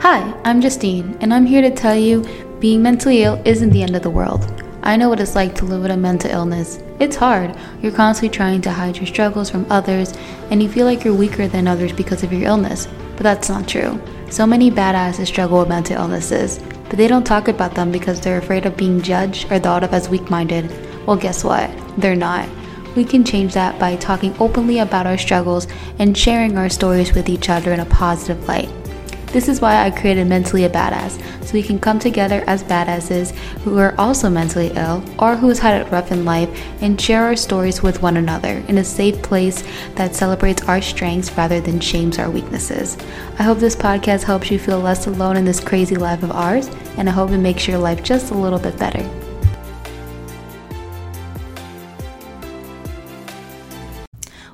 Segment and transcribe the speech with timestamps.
[0.00, 2.26] Hi, I'm Justine, and I'm here to tell you
[2.58, 4.62] being mentally ill isn't the end of the world.
[4.82, 6.78] I know what it's like to live with a mental illness.
[6.98, 7.54] It's hard.
[7.82, 10.14] You're constantly trying to hide your struggles from others,
[10.50, 12.88] and you feel like you're weaker than others because of your illness.
[13.16, 14.00] But that's not true.
[14.30, 18.38] So many badasses struggle with mental illnesses, but they don't talk about them because they're
[18.38, 20.70] afraid of being judged or thought of as weak minded.
[21.06, 21.70] Well, guess what?
[21.98, 22.48] They're not.
[22.96, 25.66] We can change that by talking openly about our struggles
[25.98, 28.70] and sharing our stories with each other in a positive light.
[29.32, 33.30] This is why I created Mentally a Badass, so we can come together as badasses
[33.62, 36.50] who are also mentally ill or who's had it rough in life
[36.82, 39.62] and share our stories with one another in a safe place
[39.94, 42.98] that celebrates our strengths rather than shames our weaknesses.
[43.38, 46.68] I hope this podcast helps you feel less alone in this crazy life of ours,
[46.96, 49.08] and I hope it makes your life just a little bit better.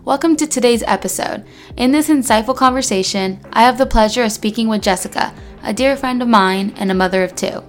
[0.06, 1.44] Welcome to today's episode.
[1.76, 6.22] In this insightful conversation, I have the pleasure of speaking with Jessica, a dear friend
[6.22, 7.64] of mine and a mother of two.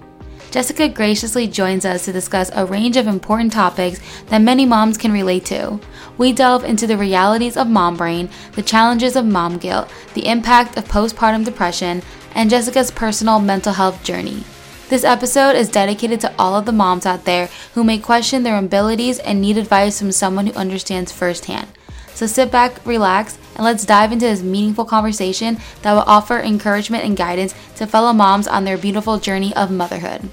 [0.51, 5.11] Jessica graciously joins us to discuss a range of important topics that many moms can
[5.11, 5.79] relate to.
[6.19, 10.77] We delve into the realities of mom brain, the challenges of mom guilt, the impact
[10.77, 12.03] of postpartum depression,
[12.35, 14.43] and Jessica's personal mental health journey.
[14.89, 18.59] This episode is dedicated to all of the moms out there who may question their
[18.59, 21.67] abilities and need advice from someone who understands firsthand.
[22.17, 27.03] So sit back, relax, and let's dive into this meaningful conversation that will offer encouragement
[27.03, 30.27] and guidance to fellow moms on their beautiful journey of motherhood.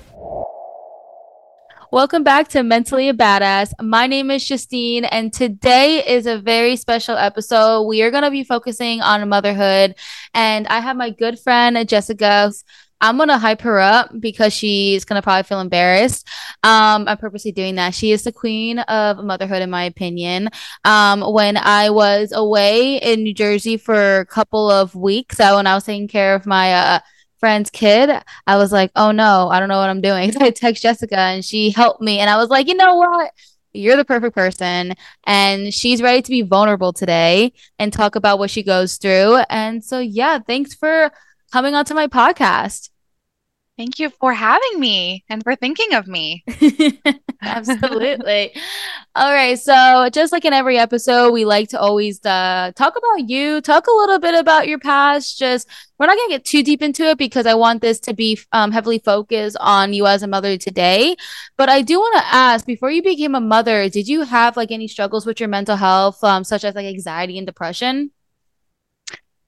[1.90, 3.74] Welcome back to Mentally a Badass.
[3.82, 7.82] My name is Justine, and today is a very special episode.
[7.82, 9.94] We are going to be focusing on motherhood,
[10.32, 12.50] and I have my good friend Jessica
[13.04, 16.26] I'm gonna hype her up because she's gonna probably feel embarrassed.
[16.62, 17.94] Um, I'm purposely doing that.
[17.94, 20.48] She is the queen of motherhood, in my opinion.
[20.86, 25.66] Um, when I was away in New Jersey for a couple of weeks, so when
[25.66, 27.00] I was taking care of my uh,
[27.36, 28.10] friend's kid,
[28.46, 30.32] I was like, oh no, I don't know what I'm doing.
[30.32, 33.32] So I text Jessica and she helped me, and I was like, you know what?
[33.74, 34.94] You're the perfect person.
[35.26, 39.42] And she's ready to be vulnerable today and talk about what she goes through.
[39.50, 41.10] And so, yeah, thanks for
[41.52, 42.88] coming onto my podcast.
[43.76, 46.44] Thank you for having me and for thinking of me.
[47.42, 48.54] Absolutely.
[49.16, 49.58] All right.
[49.58, 53.88] So, just like in every episode, we like to always uh, talk about you, talk
[53.88, 55.36] a little bit about your past.
[55.38, 55.68] Just
[55.98, 58.38] we're not going to get too deep into it because I want this to be
[58.52, 61.16] um, heavily focused on you as a mother today.
[61.56, 64.70] But I do want to ask before you became a mother, did you have like
[64.70, 68.12] any struggles with your mental health, um, such as like anxiety and depression?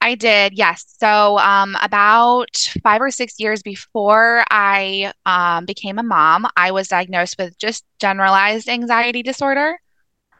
[0.07, 0.95] I did, yes.
[1.01, 6.87] So, um, about five or six years before I um, became a mom, I was
[6.87, 9.77] diagnosed with just generalized anxiety disorder.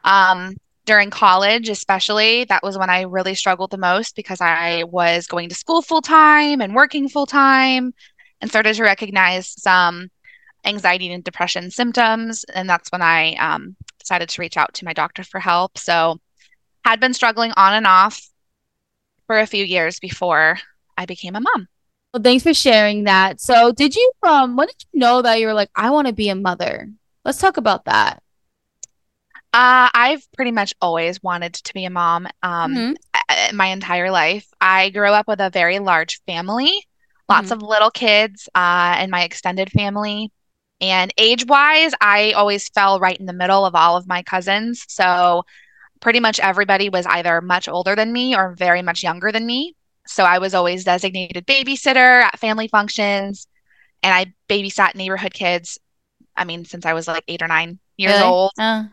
[0.04, 5.26] Um, during college, especially, that was when I really struggled the most because I was
[5.26, 7.92] going to school full time and working full time
[8.40, 10.08] and started to recognize some
[10.64, 12.42] anxiety and depression symptoms.
[12.54, 15.76] And that's when I um, decided to reach out to my doctor for help.
[15.76, 16.20] So,
[16.86, 18.27] had been struggling on and off
[19.28, 20.58] for a few years before
[20.96, 21.68] I became a mom.
[22.12, 23.40] Well, thanks for sharing that.
[23.40, 26.12] So, did you um when did you know that you were like I want to
[26.12, 26.88] be a mother?
[27.24, 28.22] Let's talk about that.
[29.52, 33.56] Uh, I've pretty much always wanted to be a mom um, mm-hmm.
[33.56, 34.46] my entire life.
[34.60, 36.72] I grew up with a very large family,
[37.28, 37.54] lots mm-hmm.
[37.54, 40.30] of little kids uh, in my extended family.
[40.80, 44.84] And age wise, I always fell right in the middle of all of my cousins.
[44.88, 45.44] So
[46.00, 49.74] pretty much everybody was either much older than me or very much younger than me.
[50.06, 53.46] So I was always designated babysitter at family functions
[54.02, 55.78] and I babysat neighborhood kids.
[56.36, 58.24] I mean, since I was like eight or nine years really?
[58.24, 58.52] old.
[58.58, 58.84] Uh.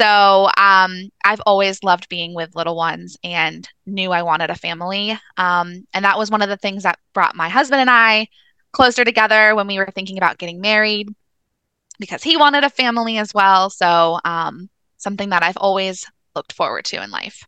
[0.00, 5.16] So um, I've always loved being with little ones and knew I wanted a family.
[5.36, 8.28] Um, and that was one of the things that brought my husband and I
[8.72, 11.14] closer together when we were thinking about getting married
[12.00, 13.70] because he wanted a family as well.
[13.70, 17.44] So um, something that I've always looked forward to in life.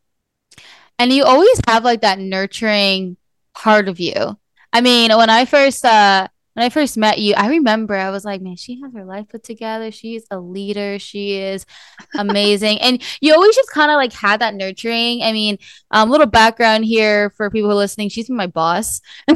[0.98, 3.16] And you always have like that nurturing
[3.54, 4.38] part of you.
[4.72, 8.24] I mean, when I first uh when I first met you, I remember I was
[8.24, 9.92] like, man, she has her life put together.
[9.92, 10.98] She's a leader.
[10.98, 11.66] She is
[12.14, 12.80] amazing.
[12.80, 15.22] and you always just kind of like had that nurturing.
[15.22, 15.58] I mean,
[15.90, 18.08] um, little background here for people who are listening.
[18.08, 19.02] She's my boss.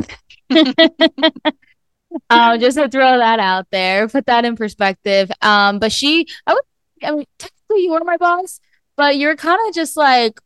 [2.31, 5.31] um, just to throw that out there, put that in perspective.
[5.43, 6.65] Um, but she, I would,
[7.03, 8.61] I mean, technically you were my boss,
[9.01, 10.39] but you're kind of just like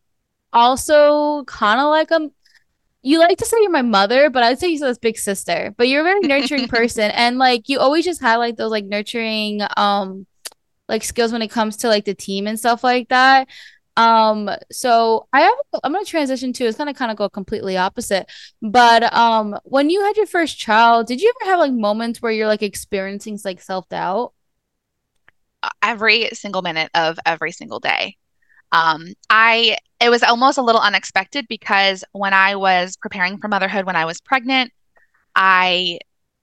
[0.53, 2.31] also kind of like a
[3.03, 5.75] you like to say you're my mother, but I'd say you're this big sister.
[5.77, 8.85] But you're a very nurturing person, and like you always just have like those like
[8.85, 10.25] nurturing um
[10.89, 13.49] like skills when it comes to like the team and stuff like that.
[13.97, 18.31] Um, so I have I'm gonna transition to it's gonna kind of go completely opposite.
[18.63, 22.31] But um when you had your first child, did you ever have like moments where
[22.31, 24.33] you're like experiencing like self-doubt?
[25.83, 28.17] Every single minute of every single day.
[28.75, 33.87] Um, I it was almost a little unexpected because when I was preparing for motherhood
[33.87, 34.73] when I was pregnant,
[35.37, 36.01] I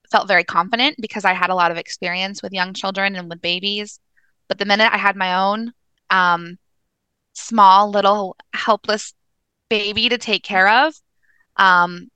[0.10, 3.42] felt very confident because I had a lot of experience with young children and with
[3.42, 4.00] babies.
[4.48, 5.74] But the minute I had my own
[6.10, 6.58] um,
[7.34, 9.14] small little helpless
[9.70, 10.94] baby to take care of,
[11.58, 12.10] um,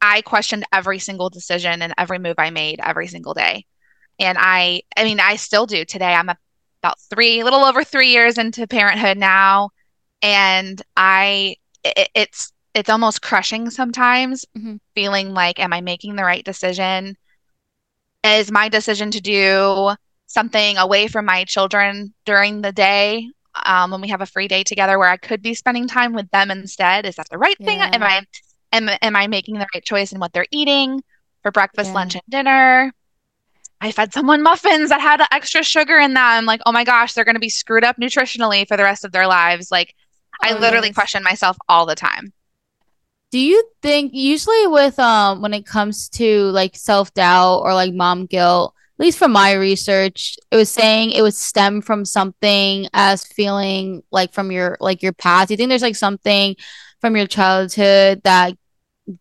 [0.00, 3.66] I questioned every single decision and every move I made every single day.
[4.18, 6.14] And I, I mean, I still do today.
[6.14, 6.30] I'm
[6.82, 9.70] about three, a little over three years into parenthood now,
[10.20, 14.76] and I, it, it's it's almost crushing sometimes, mm-hmm.
[14.94, 17.16] feeling like, am I making the right decision?
[18.24, 19.90] Is my decision to do
[20.26, 23.28] something away from my children during the day
[23.66, 26.30] um, when we have a free day together where I could be spending time with
[26.30, 27.04] them instead?
[27.04, 27.66] Is that the right yeah.
[27.66, 27.80] thing?
[27.80, 28.22] Am I
[28.72, 31.02] am am I making the right choice in what they're eating
[31.42, 31.94] for breakfast, yeah.
[31.94, 32.92] lunch, and dinner?
[33.82, 36.46] I fed someone muffins that had extra sugar in them.
[36.46, 39.10] Like, oh my gosh, they're going to be screwed up nutritionally for the rest of
[39.10, 39.72] their lives.
[39.72, 39.96] Like,
[40.42, 40.94] oh, I literally yes.
[40.94, 42.32] question myself all the time.
[43.32, 48.26] Do you think usually with um when it comes to like self-doubt or like mom
[48.26, 53.26] guilt, at least from my research, it was saying it would stem from something as
[53.26, 55.48] feeling like from your like your past.
[55.48, 56.54] Do you think there's like something
[57.00, 58.56] from your childhood that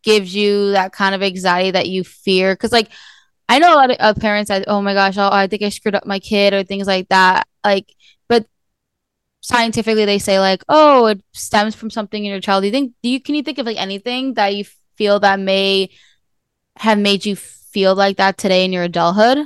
[0.03, 2.53] gives you that kind of anxiety that you fear?
[2.53, 2.91] Because like
[3.51, 5.67] I know a lot of uh, parents that oh my gosh, oh, I think I
[5.67, 7.45] screwed up my kid or things like that.
[7.65, 7.93] Like,
[8.29, 8.45] but
[9.41, 12.61] scientifically they say like oh it stems from something in your child.
[12.61, 14.63] Do you think do you can you think of like anything that you
[14.95, 15.89] feel that may
[16.77, 19.39] have made you feel like that today in your adulthood?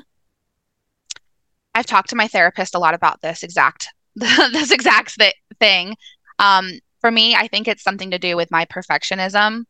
[1.74, 5.18] I've talked to my therapist a lot about this exact this exact
[5.60, 5.96] thing.
[6.38, 9.64] Um, for me, I think it's something to do with my perfectionism,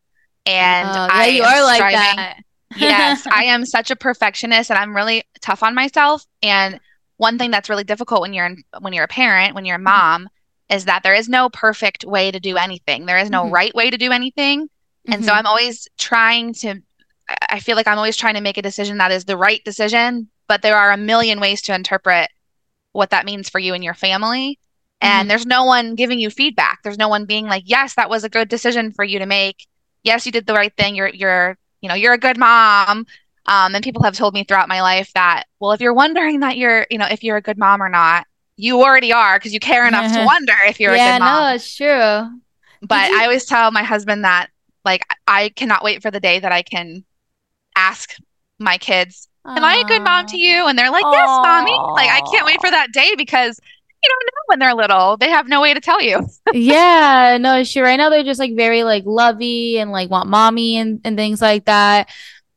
[0.44, 2.40] and uh, I you are like that.
[2.76, 6.24] Yes, I am such a perfectionist, and I'm really tough on myself.
[6.42, 6.80] And
[7.16, 9.78] one thing that's really difficult when you're in, when you're a parent, when you're a
[9.78, 9.84] mm-hmm.
[9.84, 10.76] mom, mm-hmm.
[10.76, 13.06] is that there is no perfect way to do anything.
[13.06, 13.54] There is no mm-hmm.
[13.54, 14.68] right way to do anything,
[15.06, 15.38] and so mm-hmm.
[15.38, 16.82] I'm always trying to.
[17.50, 20.28] I feel like I'm always trying to make a decision that is the right decision,
[20.46, 22.30] but there are a million ways to interpret
[22.92, 24.60] what that means for you and your family.
[25.00, 25.28] And mm-hmm.
[25.28, 26.78] there's no one giving you feedback.
[26.82, 29.66] There's no one being like, "Yes, that was a good decision for you to make.
[30.02, 30.94] Yes, you did the right thing.
[30.94, 33.06] You're you're, you know, you're a good mom."
[33.46, 36.56] Um, and people have told me throughout my life that, well, if you're wondering that
[36.56, 38.26] you're, you know, if you're a good mom or not,
[38.56, 41.44] you already are because you care enough to wonder if you're yeah, a good mom.
[41.44, 42.40] Yeah, no, it's true.
[42.82, 44.50] But you- I always tell my husband that,
[44.84, 47.04] like, I cannot wait for the day that I can
[47.76, 48.16] ask
[48.58, 50.66] my kids Am I a good mom to you?
[50.68, 51.42] And they're like, Yes, Aww.
[51.42, 51.80] mommy.
[51.94, 53.58] Like, I can't wait for that day because
[54.06, 55.16] you don't know when they're little.
[55.16, 56.26] They have no way to tell you.
[56.52, 57.84] yeah, no, sure.
[57.84, 61.40] Right now they're just like very like lovey and like want mommy and, and things
[61.40, 62.08] like that.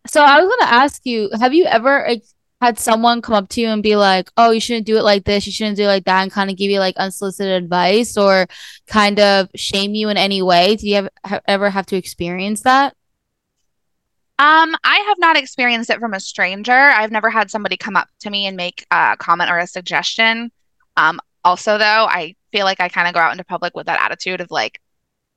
[0.08, 2.24] So I was gonna ask you, have you ever like,
[2.62, 5.24] had someone come up to you and be like, "Oh, you shouldn't do it like
[5.24, 5.46] this.
[5.46, 8.48] You shouldn't do it like that," and kind of give you like unsolicited advice or
[8.88, 10.76] kind of shame you in any way?
[10.76, 12.96] Do you have, have ever have to experience that?
[14.40, 16.72] Um, I have not experienced it from a stranger.
[16.72, 20.52] I've never had somebody come up to me and make a comment or a suggestion.
[20.96, 24.02] Um, also, though, I feel like I kind of go out into public with that
[24.02, 24.82] attitude of like,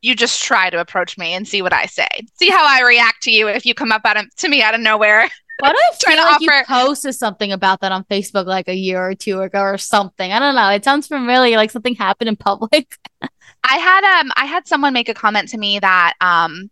[0.01, 2.09] you just try to approach me and see what I say.
[2.35, 4.81] See how I react to you if you come up at, to me out of
[4.81, 5.29] nowhere.
[5.61, 6.43] What if trying to like offer...
[6.43, 10.33] you posted something about that on Facebook like a year or two ago or something?
[10.33, 10.71] I don't know.
[10.71, 12.97] It sounds familiar, like something happened in public.
[13.65, 16.69] I had um I had someone make a comment to me that um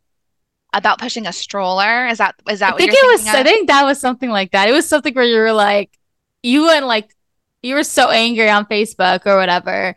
[0.73, 2.09] about pushing a stroller.
[2.09, 3.23] Is that is that I think it was?
[3.23, 3.35] Of?
[3.35, 4.69] I think that was something like that.
[4.69, 5.97] It was something where you were like,
[6.43, 7.15] you went like,
[7.63, 9.95] you were so angry on Facebook or whatever.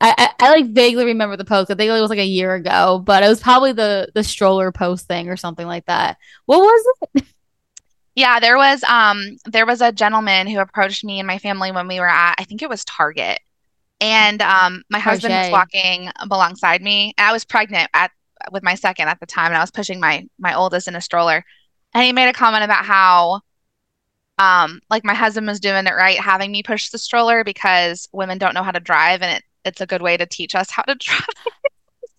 [0.00, 1.70] I, I, I like vaguely remember the post.
[1.70, 4.72] I think it was like a year ago, but it was probably the the stroller
[4.72, 6.18] post thing or something like that.
[6.46, 7.24] What was it?
[8.14, 11.86] Yeah, there was um there was a gentleman who approached me and my family when
[11.86, 13.40] we were at I think it was Target.
[14.00, 17.12] And um my husband was walking alongside me.
[17.18, 18.10] I was pregnant at
[18.52, 21.00] with my second at the time, and I was pushing my my oldest in a
[21.00, 21.44] stroller,
[21.94, 23.40] and he made a comment about how,
[24.38, 28.38] um, like my husband was doing it right, having me push the stroller because women
[28.38, 30.82] don't know how to drive, and it it's a good way to teach us how
[30.82, 31.26] to drive.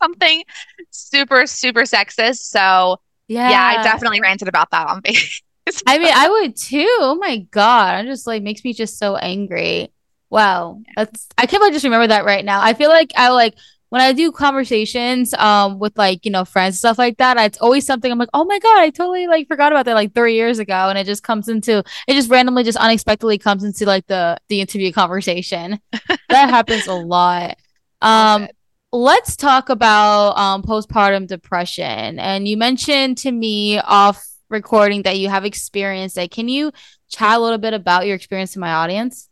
[0.01, 0.43] Something
[0.91, 2.39] super super sexist.
[2.39, 5.83] So yeah, yeah, I definitely ranted about that on Facebook.
[5.85, 6.87] I mean, I would too.
[6.99, 9.91] Oh my god, I'm just like makes me just so angry.
[10.29, 12.61] Wow, that's I can't even just remember that right now.
[12.61, 13.55] I feel like I like
[13.89, 17.85] when I do conversations um with like you know friends stuff like that, it's always
[17.85, 20.59] something I'm like, oh my god, I totally like forgot about that like three years
[20.59, 24.37] ago, and it just comes into it just randomly just unexpectedly comes into like the
[24.49, 25.79] the interview conversation.
[26.29, 27.57] that happens a lot.
[28.01, 28.47] Um,
[28.91, 32.19] let's talk about um, postpartum depression.
[32.19, 36.31] And you mentioned to me off recording that you have experienced it.
[36.31, 36.71] Can you
[37.09, 39.29] chat a little bit about your experience to my audience?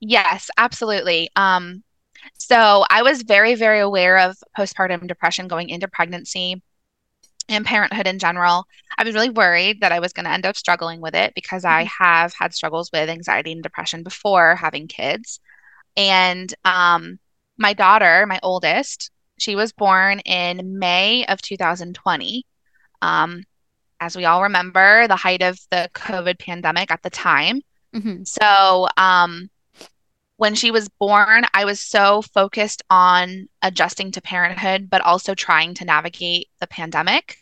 [0.00, 1.30] Yes, absolutely.
[1.34, 1.82] Um,
[2.34, 6.62] so I was very, very aware of postpartum depression going into pregnancy
[7.48, 8.66] and parenthood in general.
[8.98, 11.64] I was really worried that I was going to end up struggling with it because
[11.64, 12.04] I mm-hmm.
[12.04, 15.40] have had struggles with anxiety and depression before having kids.
[15.96, 17.18] And um,
[17.56, 22.44] my daughter, my oldest, she was born in May of 2020.
[23.02, 23.44] Um,
[24.00, 27.62] as we all remember, the height of the COVID pandemic at the time.
[27.94, 28.24] Mm-hmm.
[28.24, 29.48] So, um,
[30.36, 35.74] when she was born, I was so focused on adjusting to parenthood, but also trying
[35.74, 37.38] to navigate the pandemic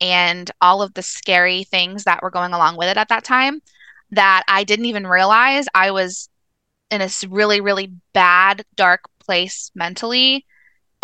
[0.00, 3.62] and all of the scary things that were going along with it at that time
[4.10, 6.28] that I didn't even realize I was
[6.90, 10.44] in a really, really bad, dark place mentally.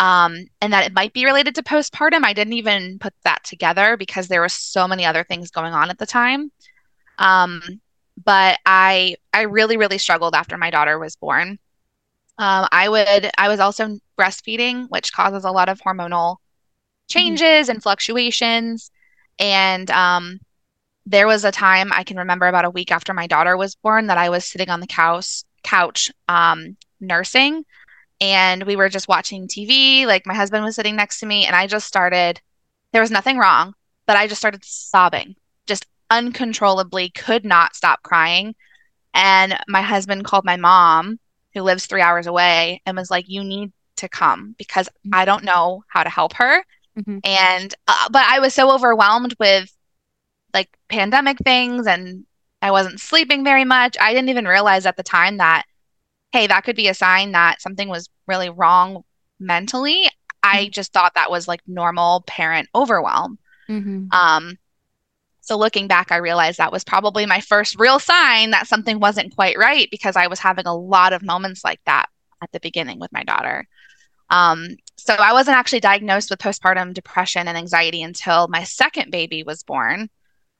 [0.01, 2.23] Um, and that it might be related to postpartum.
[2.23, 5.89] I didn't even put that together because there were so many other things going on
[5.89, 6.51] at the time.
[7.17, 7.81] Um,
[8.23, 11.59] but I I really really struggled after my daughter was born.
[12.37, 16.37] Um, I would I was also breastfeeding, which causes a lot of hormonal
[17.09, 17.71] changes mm-hmm.
[17.71, 18.91] and fluctuations.
[19.39, 20.39] And um,
[21.05, 24.07] there was a time I can remember about a week after my daughter was born
[24.07, 27.65] that I was sitting on the couch couch um, nursing,
[28.21, 30.05] and we were just watching TV.
[30.05, 32.41] Like my husband was sitting next to me, and I just started.
[32.91, 33.73] There was nothing wrong,
[34.07, 35.35] but I just started sobbing,
[36.09, 38.55] uncontrollably could not stop crying.
[39.13, 41.19] And my husband called my mom,
[41.53, 45.15] who lives three hours away, and was like, You need to come because mm-hmm.
[45.15, 46.63] I don't know how to help her.
[46.97, 47.19] Mm-hmm.
[47.23, 49.71] And, uh, but I was so overwhelmed with
[50.53, 52.25] like pandemic things and
[52.61, 53.95] I wasn't sleeping very much.
[53.99, 55.63] I didn't even realize at the time that,
[56.31, 59.03] hey, that could be a sign that something was really wrong
[59.39, 60.03] mentally.
[60.43, 60.57] Mm-hmm.
[60.57, 63.37] I just thought that was like normal parent overwhelm.
[63.69, 64.07] Mm-hmm.
[64.11, 64.57] Um,
[65.49, 69.35] so looking back, I realized that was probably my first real sign that something wasn't
[69.35, 72.05] quite right because I was having a lot of moments like that
[72.39, 73.67] at the beginning with my daughter.
[74.29, 79.41] Um, so I wasn't actually diagnosed with postpartum depression and anxiety until my second baby
[79.41, 80.11] was born,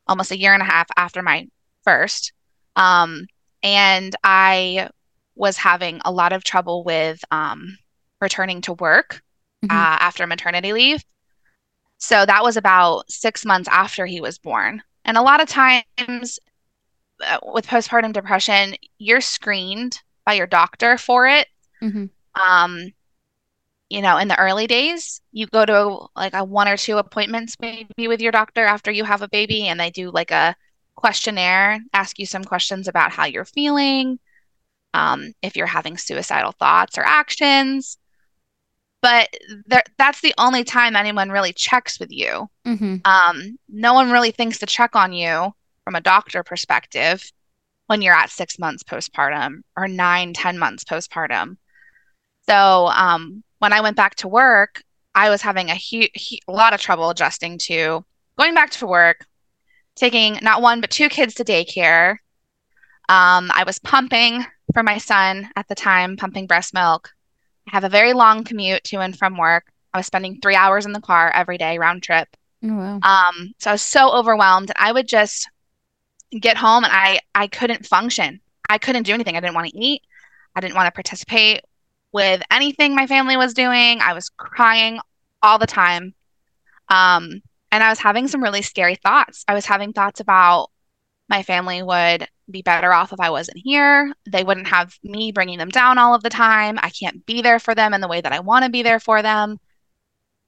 [0.07, 1.47] almost a year and a half after my
[1.83, 2.33] first.
[2.75, 3.27] Um,
[3.61, 4.89] and I
[5.35, 7.77] was having a lot of trouble with um,
[8.19, 9.21] returning to work
[9.63, 9.69] mm-hmm.
[9.69, 11.03] uh, after maternity leave.
[11.99, 14.81] So that was about six months after he was born.
[15.05, 16.39] And a lot of times
[17.21, 21.47] uh, with postpartum depression, you're screened by your doctor for it.
[21.81, 22.05] Mm-hmm.
[22.41, 22.93] Um,
[23.89, 27.57] you know, in the early days, you go to like a one or two appointments
[27.59, 30.55] maybe with your doctor after you have a baby, and they do like a
[30.95, 34.19] questionnaire, ask you some questions about how you're feeling,
[34.93, 37.98] um, if you're having suicidal thoughts or actions
[39.01, 39.29] but
[39.65, 42.49] there, that's the only time anyone really checks with you.
[42.65, 42.97] Mm-hmm.
[43.05, 45.53] Um, no one really thinks to check on you
[45.83, 47.31] from a doctor perspective
[47.87, 51.57] when you're at six months postpartum or nine, ten months postpartum.
[52.47, 54.83] So um, when I went back to work,
[55.15, 58.05] I was having a, hu- a lot of trouble adjusting to
[58.37, 59.25] going back to work,
[59.95, 62.17] taking not one but two kids to daycare.
[63.07, 67.11] Um, I was pumping for my son at the time, pumping breast milk.
[67.71, 69.71] I have a very long commute to and from work.
[69.93, 72.27] I was spending three hours in the car every day, round trip.
[72.63, 72.99] Oh, wow.
[73.01, 74.71] Um, so I was so overwhelmed.
[74.75, 75.47] I would just
[76.31, 78.41] get home and I I couldn't function.
[78.67, 79.35] I couldn't do anything.
[79.35, 80.01] I didn't want to eat.
[80.55, 81.61] I didn't want to participate
[82.11, 84.01] with anything my family was doing.
[84.01, 84.99] I was crying
[85.41, 86.13] all the time.
[86.89, 89.45] Um, and I was having some really scary thoughts.
[89.47, 90.69] I was having thoughts about
[91.29, 94.13] my family would be better off if I wasn't here.
[94.29, 96.79] They wouldn't have me bringing them down all of the time.
[96.81, 98.99] I can't be there for them in the way that I want to be there
[98.99, 99.59] for them.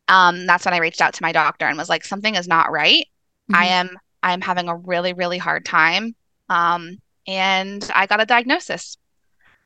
[0.08, 2.72] Um, that's when I reached out to my doctor and was like, something is not
[2.72, 3.08] right.
[3.52, 3.56] Mm-hmm.
[3.56, 6.16] I am I am having a really really hard time.
[6.50, 8.98] Um, and I got a diagnosis.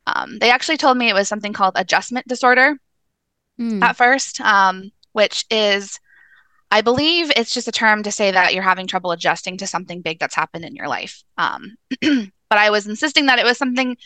[0.08, 2.78] Um, they actually told me it was something called adjustment disorder
[3.60, 3.82] mm.
[3.82, 6.00] at first, um, which is
[6.72, 10.02] I believe it's just a term to say that you're having trouble adjusting to something
[10.02, 11.24] big that's happened in your life.
[11.38, 13.98] Um, but I was insisting that it was something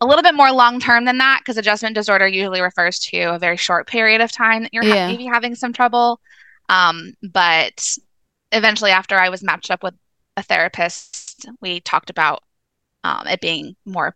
[0.00, 3.38] a little bit more long term than that because adjustment disorder usually refers to a
[3.38, 5.08] very short period of time that you're yeah.
[5.08, 6.20] maybe having some trouble.
[6.68, 7.96] Um, but
[8.52, 9.94] eventually, after I was matched up with
[10.36, 12.42] a therapist, we talked about
[13.02, 14.14] um, it being more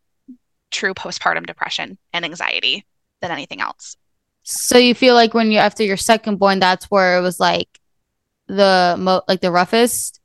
[0.71, 2.87] true postpartum depression and anxiety
[3.21, 3.97] than anything else.
[4.43, 7.69] So you feel like when you after your second born, that's where it was like
[8.49, 10.21] the mo like the roughest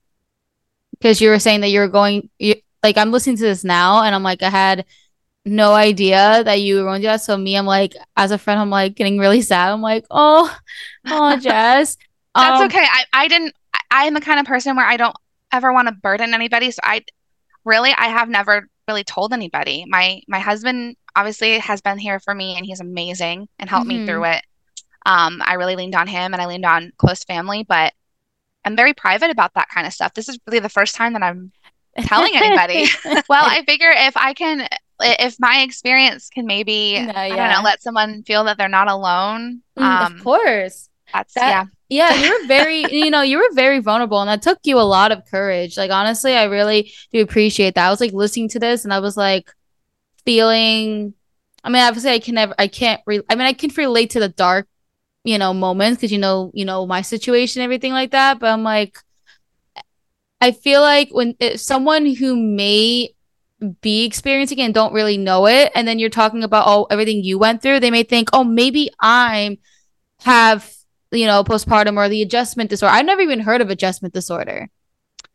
[0.92, 4.04] because you were saying that you were going you, like I'm listening to this now
[4.04, 4.86] and I'm like I had
[5.48, 7.22] no idea that you were going to do that.
[7.22, 9.72] So me, I'm like, as a friend, I'm like getting really sad.
[9.72, 10.56] I'm like, oh,
[11.08, 11.98] oh, Jess.
[12.36, 12.84] That's um, okay.
[12.84, 13.56] I, I didn't.
[13.90, 15.16] I am the kind of person where I don't
[15.52, 16.72] ever want to burden anybody.
[16.72, 17.04] So I
[17.64, 19.86] really, I have never really told anybody.
[19.88, 24.02] My my husband obviously has been here for me, and he's amazing and helped mm-hmm.
[24.02, 24.44] me through it.
[25.06, 27.94] Um, I really leaned on him, and I leaned on close family, but
[28.64, 30.14] I'm very private about that kind of stuff.
[30.14, 31.52] This is really the first time that I'm
[32.02, 32.86] telling anybody.
[33.30, 34.68] well, I figure if I can,
[35.00, 37.22] if my experience can maybe, no, yeah.
[37.22, 39.62] I don't know, let someone feel that they're not alone.
[39.78, 40.90] Mm, um, of course.
[41.14, 41.66] That's that, yeah.
[41.90, 44.82] Yeah, you were very, you know, you were very vulnerable, and that took you a
[44.82, 45.78] lot of courage.
[45.78, 47.88] Like honestly, I really do appreciate that.
[47.88, 49.50] I was like listening to this, and I was like
[50.28, 51.14] feeling.
[51.64, 53.02] I mean, obviously, I can never, I can't.
[53.08, 54.68] Re- I mean, I can relate to the dark,
[55.24, 58.40] you know, moments because you know, you know, my situation, everything like that.
[58.40, 58.98] But I'm like,
[60.42, 63.16] I feel like when it, someone who may
[63.82, 67.24] be experiencing it and don't really know it, and then you're talking about oh everything
[67.24, 69.58] you went through, they may think, oh maybe I'm
[70.22, 70.70] have
[71.12, 72.94] you know postpartum or the adjustment disorder.
[72.94, 74.68] I've never even heard of adjustment disorder.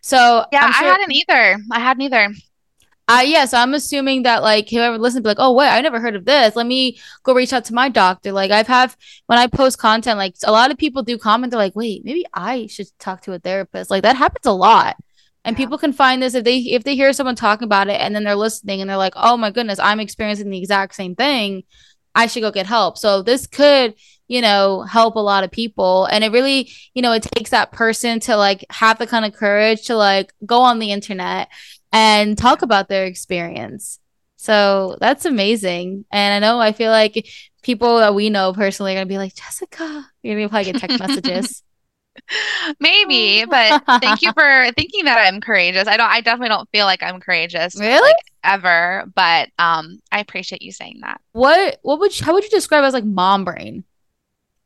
[0.02, 1.58] So yeah, sure- I hadn't either.
[1.72, 2.28] I hadn't either.
[3.08, 6.00] Uh, yeah, so I'm assuming that like whoever listens be like, oh wait, I never
[6.00, 6.54] heard of this.
[6.54, 8.32] Let me go reach out to my doctor.
[8.32, 11.58] Like I've have when I post content, like a lot of people do comment, they're
[11.58, 13.90] like, wait, maybe I should talk to a therapist.
[13.90, 14.96] Like that happens a lot.
[15.44, 15.58] And yeah.
[15.58, 18.22] people can find this if they if they hear someone talking about it and then
[18.24, 21.64] they're listening and they're like, oh my goodness, I'm experiencing the exact same thing.
[22.14, 22.98] I should go get help.
[22.98, 23.94] So this could,
[24.28, 26.04] you know, help a lot of people.
[26.06, 29.34] And it really, you know, it takes that person to like have the kind of
[29.34, 31.48] courage to like go on the internet
[31.92, 33.98] and talk about their experience.
[34.36, 36.04] So that's amazing.
[36.10, 37.28] And I know I feel like
[37.62, 40.98] people that we know personally are gonna be like, Jessica, you're gonna probably get text
[40.98, 41.62] messages.
[42.80, 45.86] Maybe, but thank you for thinking that I'm courageous.
[45.86, 47.78] I don't I definitely don't feel like I'm courageous.
[47.78, 48.00] Really?
[48.00, 51.20] Like, ever, but um I appreciate you saying that.
[51.32, 53.84] What what would you, how would you describe as like mom brain?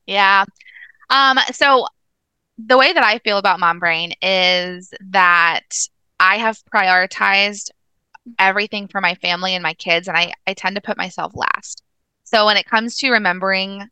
[0.07, 0.45] Yeah.
[1.11, 1.87] Um so
[2.59, 5.69] the way that I feel about mom brain is that
[6.19, 7.71] I have prioritized
[8.39, 11.83] everything for my family and my kids, and I, I tend to put myself last.
[12.25, 13.89] So when it comes to remembering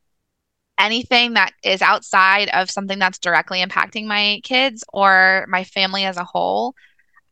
[0.79, 6.17] anything that is outside of something that's directly impacting my kids or my family as
[6.17, 6.75] a whole,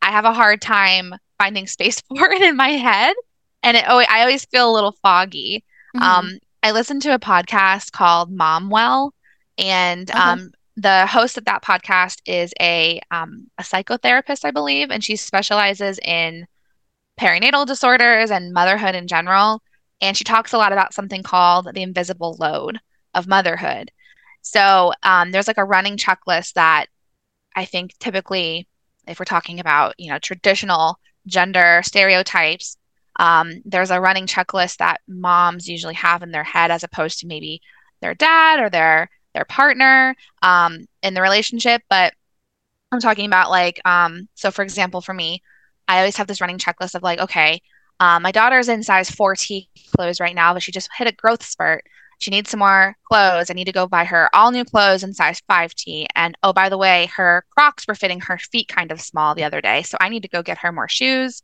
[0.01, 3.15] I have a hard time finding space for it in my head.
[3.63, 5.65] And it, I always feel a little foggy.
[5.97, 6.05] Mm-hmm.
[6.05, 9.13] Um, I listened to a podcast called Mom Well,
[9.59, 10.19] and okay.
[10.19, 15.17] um, the host of that podcast is a um, a psychotherapist, I believe, and she
[15.17, 16.47] specializes in
[17.21, 19.63] perinatal disorders and motherhood in general.
[20.01, 22.81] And she talks a lot about something called the invisible load
[23.15, 23.91] of motherhood.
[24.41, 26.87] So um, there's like a running checklist that
[27.55, 28.67] I think typically,
[29.07, 32.77] if we're talking about you know traditional gender stereotypes,
[33.21, 37.27] um, there's a running checklist that moms usually have in their head as opposed to
[37.27, 37.61] maybe
[38.01, 41.83] their dad or their their partner um, in the relationship.
[41.89, 42.15] But
[42.91, 45.43] I'm talking about like, um, so for example, for me,
[45.89, 47.61] I always have this running checklist of like, okay,
[48.01, 51.45] um, my daughter's in size 4T clothes right now, but she just hit a growth
[51.45, 51.85] spurt.
[52.19, 53.51] She needs some more clothes.
[53.51, 56.07] I need to go buy her all new clothes in size 5T.
[56.15, 59.45] And oh, by the way, her Crocs were fitting her feet kind of small the
[59.45, 59.83] other day.
[59.83, 61.43] So I need to go get her more shoes.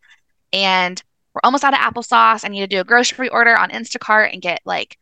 [0.52, 1.02] And
[1.34, 2.44] we're almost out of applesauce.
[2.44, 4.98] I need to do a grocery order on Instacart and get like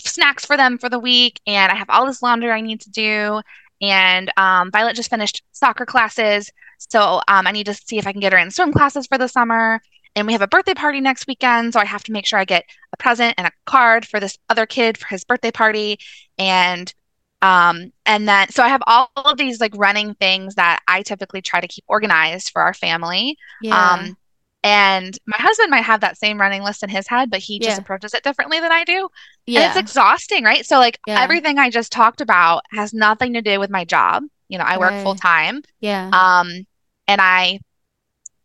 [0.00, 2.90] snacks for them for the week, and I have all this laundry I need to
[2.90, 3.40] do.
[3.80, 8.12] And um, Violet just finished soccer classes, so um, I need to see if I
[8.12, 9.80] can get her in swim classes for the summer.
[10.16, 12.44] And we have a birthday party next weekend, so I have to make sure I
[12.44, 15.98] get a present and a card for this other kid for his birthday party.
[16.38, 16.92] And
[17.40, 21.40] um, and then so I have all of these like running things that I typically
[21.40, 23.36] try to keep organized for our family.
[23.62, 23.94] Yeah.
[23.94, 24.16] Um,
[24.64, 27.78] and my husband might have that same running list in his head, but he just
[27.78, 29.08] approaches it differently than I do.
[29.46, 29.60] Yeah.
[29.60, 30.66] And it's exhausting, right?
[30.66, 31.22] So, like, yeah.
[31.22, 34.24] everything I just talked about has nothing to do with my job.
[34.48, 35.62] You know, I work full time.
[35.80, 36.10] Yeah.
[36.12, 36.66] Um,
[37.06, 37.60] and I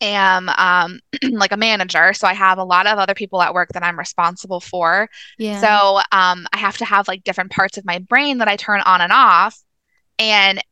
[0.01, 0.99] am um
[1.31, 3.97] like a manager, so I have a lot of other people at work that I'm
[3.97, 5.09] responsible for.
[5.39, 5.59] Yeah.
[5.61, 8.81] So, um, I have to have like different parts of my brain that I turn
[8.81, 9.59] on and off.
[10.19, 10.63] And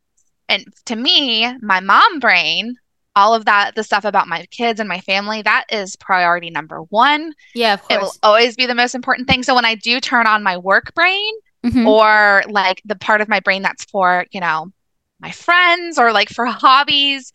[0.48, 2.76] and to me, my mom brain
[3.14, 6.82] all of that, the stuff about my kids and my family, that is priority number
[6.84, 7.34] one.
[7.54, 9.42] Yeah, It will always be the most important thing.
[9.42, 11.86] So when I do turn on my work brain mm-hmm.
[11.86, 14.72] or like the part of my brain that's for, you know,
[15.20, 17.32] my friends or like for hobbies,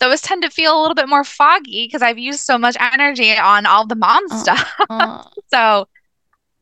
[0.00, 3.36] those tend to feel a little bit more foggy because I've used so much energy
[3.36, 4.74] on all the mom uh, stuff.
[4.88, 5.88] Uh, so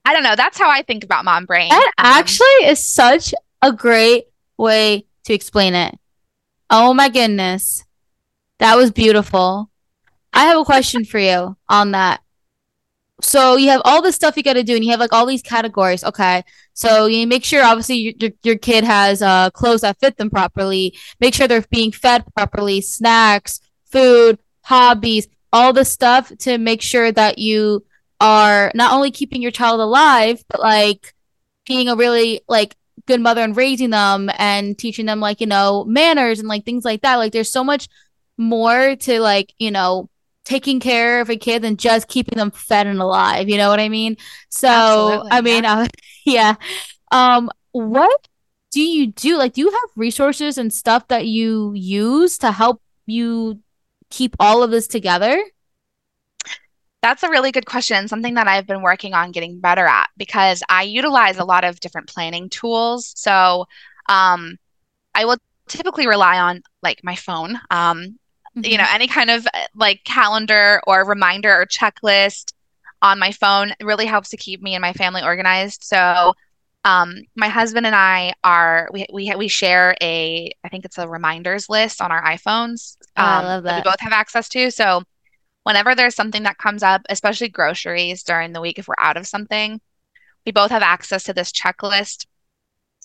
[0.05, 0.37] I don't know.
[0.37, 1.68] That's how I think about mom brain.
[1.68, 4.26] That um, actually is such a great
[4.57, 5.98] way to explain it.
[6.70, 7.85] Oh my goodness.
[8.58, 9.70] That was beautiful.
[10.32, 12.20] I have a question for you on that.
[13.22, 15.24] so you have all this stuff you got to do and you have like all
[15.24, 19.98] these categories okay so you make sure obviously your, your kid has uh, clothes that
[19.98, 26.30] fit them properly make sure they're being fed properly snacks food hobbies all the stuff
[26.38, 27.82] to make sure that you
[28.20, 31.14] are not only keeping your child alive but like
[31.66, 35.84] being a really like good mother and raising them and teaching them like you know
[35.84, 37.88] manners and like things like that like there's so much
[38.38, 40.09] more to like you know
[40.46, 43.49] taking care of a kid than just keeping them fed and alive.
[43.49, 44.16] You know what I mean?
[44.49, 45.75] So, Absolutely, I mean, yeah.
[45.75, 45.87] Uh,
[46.25, 46.55] yeah.
[47.11, 48.29] Um, what
[48.70, 49.37] do you do?
[49.37, 53.61] Like, do you have resources and stuff that you use to help you
[54.09, 55.42] keep all of this together?
[57.03, 58.09] That's a really good question.
[58.09, 61.81] Something that I've been working on getting better at because I utilize a lot of
[61.81, 63.12] different planning tools.
[63.16, 63.66] So,
[64.09, 64.57] um,
[65.14, 67.59] I will typically rely on like my phone.
[67.70, 68.18] Um,
[68.56, 68.64] mm-hmm.
[68.64, 72.52] you know, any kind of like calendar or reminder or checklist
[73.02, 75.84] on my phone really helps to keep me and my family organized.
[75.84, 76.34] So,
[76.84, 81.08] um, my husband and I are we we we share a I think it's a
[81.08, 82.96] reminders list on our iPhones.
[83.16, 83.70] Um, oh, I love that.
[83.70, 84.70] that we both have access to.
[84.70, 85.02] So,
[85.64, 89.26] whenever there's something that comes up, especially groceries during the week, if we're out of
[89.26, 89.80] something,
[90.46, 92.26] we both have access to this checklist.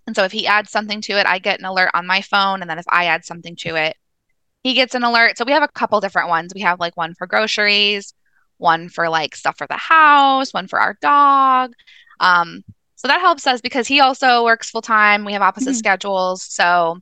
[0.08, 2.62] And so if he adds something to it, I get an alert on my phone.
[2.62, 3.98] And then if I add something to it,
[4.64, 5.38] he gets an alert.
[5.38, 6.54] So we have a couple different ones.
[6.54, 8.14] We have like one for groceries,
[8.58, 11.74] one for like stuff for the house, one for our dog.
[12.20, 12.64] Um,
[12.96, 15.26] so that helps us because he also works full time.
[15.26, 15.78] We have opposite mm-hmm.
[15.78, 16.44] schedules.
[16.44, 17.00] So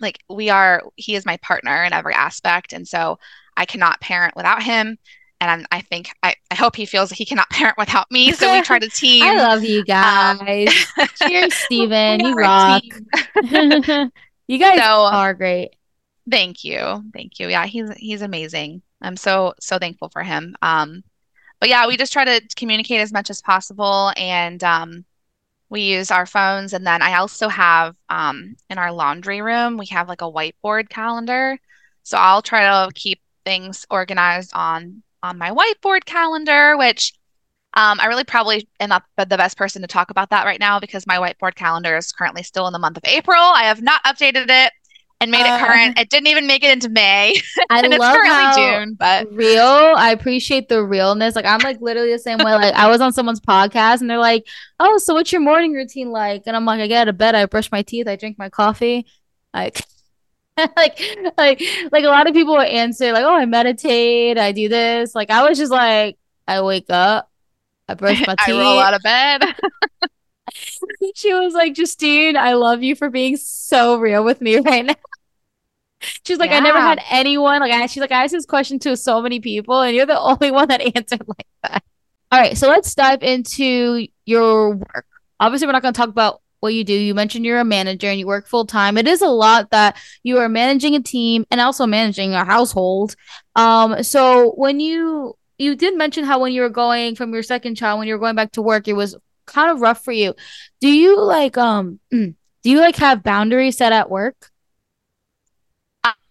[0.00, 2.72] like we are he is my partner in every aspect.
[2.72, 3.18] And so
[3.56, 4.98] I cannot parent without him.
[5.42, 8.30] And i think I, I hope he feels he cannot parent without me.
[8.32, 9.24] So we try to team.
[9.24, 10.86] I love you um, guys.
[10.96, 12.20] Um, Cheers, Stephen.
[12.20, 12.82] you rock.
[14.46, 15.70] you guys so, are great.
[16.28, 17.04] Thank you.
[17.12, 17.48] Thank you.
[17.48, 18.82] Yeah, he's he's amazing.
[19.00, 20.56] I'm so so thankful for him.
[20.62, 21.02] Um
[21.60, 25.04] but yeah, we just try to communicate as much as possible and um
[25.70, 29.86] we use our phones and then I also have um in our laundry room, we
[29.88, 31.58] have like a whiteboard calendar.
[32.04, 37.14] So I'll try to keep things organized on on my whiteboard calendar, which
[37.74, 40.80] um, I really probably am not the best person to talk about that right now
[40.80, 43.38] because my whiteboard calendar is currently still in the month of April.
[43.38, 44.72] I have not updated it
[45.20, 45.98] and made it current.
[45.98, 47.40] Um, it didn't even make it into May.
[47.70, 49.60] I and love how June, but real.
[49.60, 51.36] I appreciate the realness.
[51.36, 52.54] Like I'm like literally the same way.
[52.54, 54.46] Like I was on someone's podcast and they're like,
[54.78, 57.34] "Oh, so what's your morning routine like?" And I'm like, "I get out of bed,
[57.34, 59.06] I brush my teeth, I drink my coffee."
[59.52, 59.84] Like
[60.76, 61.00] like
[61.36, 65.30] like like a lot of people answer like, "Oh, I meditate, I do this." Like
[65.30, 67.30] I was just like, I wake up,
[67.88, 69.42] I brush my teeth, I roll out of bed.
[71.14, 74.94] she was like, Justine, I love you for being so real with me right now.
[76.24, 76.56] She's like, yeah.
[76.56, 79.40] I never had anyone like I she's like, I asked this question to so many
[79.40, 81.84] people, and you're the only one that answered like that.
[82.32, 85.06] All right, so let's dive into your work.
[85.40, 86.92] Obviously, we're not going to talk about what you do.
[86.92, 88.96] You mentioned you're a manager and you work full time.
[88.96, 93.16] It is a lot that you are managing a team and also managing a household.
[93.56, 97.74] Um, so when you you did mention how when you were going from your second
[97.74, 99.16] child, when you were going back to work, it was
[99.50, 100.34] kind of rough for you.
[100.80, 102.34] Do you like um do
[102.64, 104.50] you like have boundaries set at work?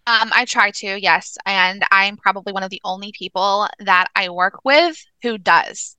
[0.06, 1.36] Um, I try to, yes.
[1.46, 5.96] And I'm probably one of the only people that I work with who does.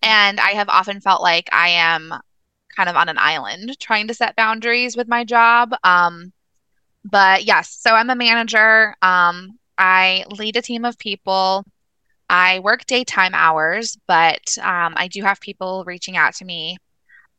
[0.00, 2.14] And I have often felt like I am
[2.74, 5.74] kind of on an island trying to set boundaries with my job.
[5.84, 6.32] Um,
[7.04, 8.94] but yes, so I'm a manager.
[9.02, 11.64] Um, I lead a team of people.
[12.28, 16.78] I work daytime hours, but um, I do have people reaching out to me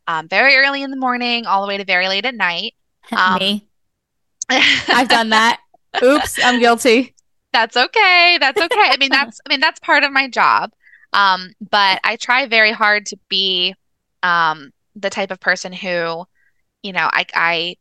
[0.07, 2.73] um, very early in the morning, all the way to very late at night.
[3.11, 3.67] Um, me.
[4.49, 5.59] I've done that.
[6.01, 7.13] Oops, I'm guilty.
[7.51, 8.37] That's okay.
[8.39, 8.75] That's okay.
[8.79, 10.71] I mean, that's I mean that's part of my job.
[11.11, 13.75] Um, but I try very hard to be
[14.23, 16.25] um, the type of person who,
[16.81, 17.75] you know, I I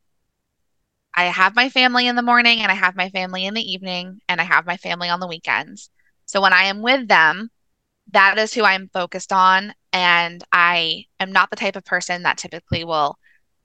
[1.14, 4.20] I have my family in the morning and I have my family in the evening
[4.28, 5.90] and I have my family on the weekends.
[6.32, 7.50] So when I am with them,
[8.12, 9.74] that is who I'm focused on.
[9.92, 13.18] And I am not the type of person that typically will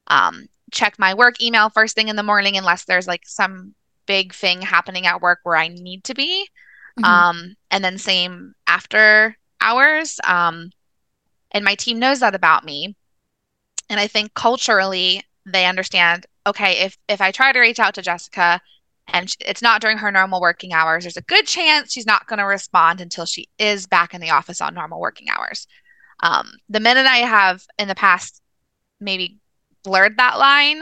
[0.07, 3.73] um, check my work email first thing in the morning unless there's like some
[4.05, 6.45] big thing happening at work where I need to be.
[6.99, 7.05] Mm-hmm.
[7.05, 10.19] Um, and then same after hours.
[10.25, 10.71] Um,
[11.51, 12.97] and my team knows that about me.
[13.89, 18.01] And I think culturally they understand, okay, if if I try to reach out to
[18.01, 18.59] Jessica
[19.07, 22.39] and it's not during her normal working hours, there's a good chance she's not going
[22.39, 25.67] to respond until she is back in the office on normal working hours.
[26.21, 28.41] Um, the minute I have in the past
[28.99, 29.37] maybe
[29.83, 30.81] blurred that line,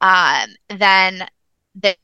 [0.00, 1.26] um, then
[1.74, 1.96] the,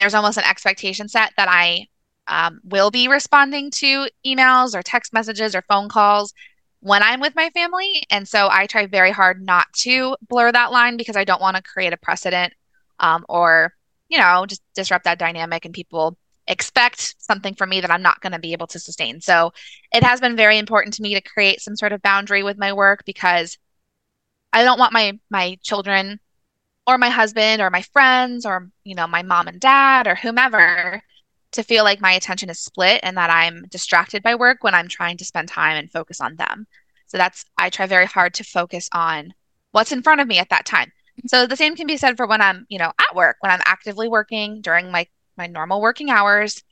[0.00, 1.86] there's almost an expectation set that I
[2.26, 6.32] um, will be responding to emails or text messages or phone calls
[6.80, 8.02] when I'm with my family.
[8.10, 11.56] And so I try very hard not to blur that line because I don't want
[11.56, 12.54] to create a precedent
[12.98, 13.74] um, or,
[14.10, 18.20] you know, just disrupt that dynamic and people expect something from me that I'm not
[18.20, 19.20] going to be able to sustain.
[19.20, 19.52] So
[19.94, 22.72] it has been very important to me to create some sort of boundary with my
[22.72, 23.56] work because
[24.52, 26.18] I don't want my my children
[26.86, 31.02] or my husband or my friends or you know my mom and dad or whomever
[31.52, 34.88] to feel like my attention is split and that I'm distracted by work when I'm
[34.88, 36.66] trying to spend time and focus on them.
[37.06, 39.34] So that's I try very hard to focus on
[39.72, 40.92] what's in front of me at that time.
[41.26, 43.60] So the same can be said for when I'm, you know, at work, when I'm
[43.64, 45.06] actively working during my
[45.36, 46.62] my normal working hours.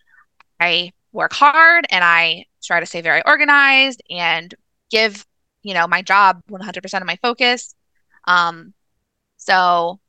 [0.61, 4.55] I work hard and I try to stay very organized and
[4.91, 5.27] give,
[5.63, 7.75] you know, my job 100% of my focus.
[8.27, 8.75] Um
[9.39, 10.01] so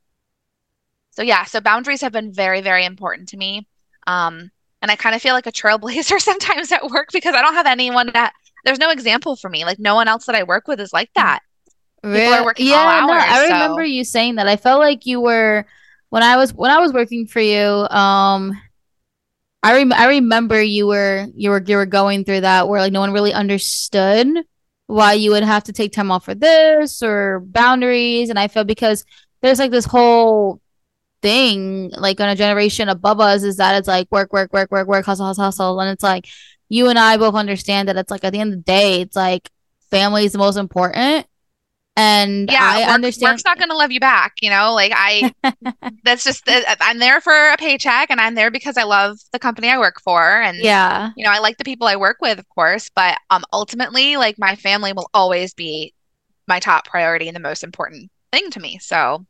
[1.11, 3.67] so yeah, so boundaries have been very very important to me.
[4.07, 7.53] Um and I kind of feel like a trailblazer sometimes at work because I don't
[7.55, 8.33] have anyone that
[8.65, 9.65] there's no example for me.
[9.65, 11.39] Like no one else that I work with is like that.
[12.03, 14.47] Working yeah, hours, I remember you saying that.
[14.47, 15.65] I felt like you were
[16.09, 17.57] when I was when I was working for you.
[17.59, 18.59] Um,
[19.61, 22.93] I rem- I remember you were you were you were going through that where like
[22.93, 24.27] no one really understood
[24.87, 28.67] why you would have to take time off for this or boundaries, and I felt
[28.67, 29.05] because
[29.41, 30.61] there's like this whole
[31.21, 34.87] thing like on a generation above us is that it's like work work work work
[34.87, 36.27] work hustle hustle hustle, and it's like
[36.69, 39.15] you and I both understand that it's like at the end of the day, it's
[39.15, 39.49] like
[39.91, 41.25] family is the most important.
[41.99, 44.35] And yeah, I work, understand work's not going to love you back.
[44.41, 45.33] You know, like I,
[46.05, 49.69] that's just, I'm there for a paycheck and I'm there because I love the company
[49.69, 50.41] I work for.
[50.41, 53.43] And yeah, you know, I like the people I work with, of course, but um,
[53.51, 55.93] ultimately, like my family will always be
[56.47, 58.79] my top priority and the most important thing to me.
[58.79, 59.25] So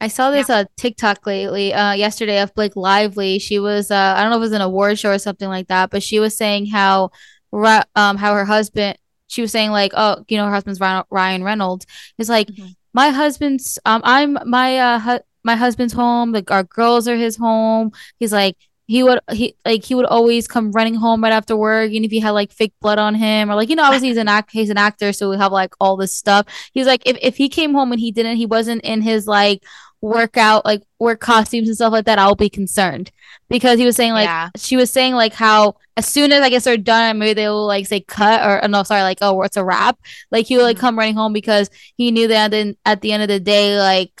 [0.00, 0.56] I saw this yeah.
[0.56, 3.38] uh TikTok lately, uh yesterday of Blake Lively.
[3.38, 5.68] She was uh I don't know if it was an award show or something like
[5.68, 7.10] that, but she was saying how
[7.52, 8.96] um how her husband
[9.28, 11.86] she was saying like oh you know her husband's Ryan Reynolds
[12.18, 12.68] is like mm-hmm.
[12.92, 17.36] my husband's um I'm my uh hu- my husband's home like our girls are his
[17.36, 17.92] home.
[18.18, 18.56] He's like
[18.88, 22.10] he would he like he would always come running home right after work and if
[22.10, 24.50] he had like fake blood on him or like you know obviously he's an act
[24.50, 27.50] he's an actor so we have like all this stuff he's like if, if he
[27.50, 29.62] came home and he didn't he wasn't in his like
[30.00, 33.10] workout like work costumes and stuff like that, I'll be concerned
[33.48, 34.50] because he was saying like yeah.
[34.56, 37.86] she was saying like how as soon as I guess they're done, maybe they'll like
[37.86, 39.98] say cut or no, sorry, like oh, it's a wrap.
[40.30, 40.80] Like he would like mm-hmm.
[40.80, 44.12] come running home because he knew that then at the end of the day, like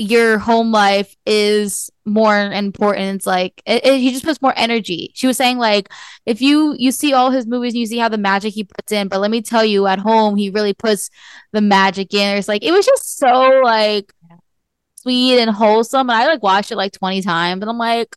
[0.00, 3.16] your home life is more important.
[3.16, 5.12] It's like it, it, he just puts more energy.
[5.14, 5.90] She was saying like
[6.24, 8.92] if you you see all his movies and you see how the magic he puts
[8.92, 11.10] in, but let me tell you, at home he really puts
[11.52, 12.38] the magic in.
[12.38, 14.12] It's like it was just so like
[15.00, 16.10] sweet and wholesome.
[16.10, 18.16] And I like watched it like 20 times and I'm like,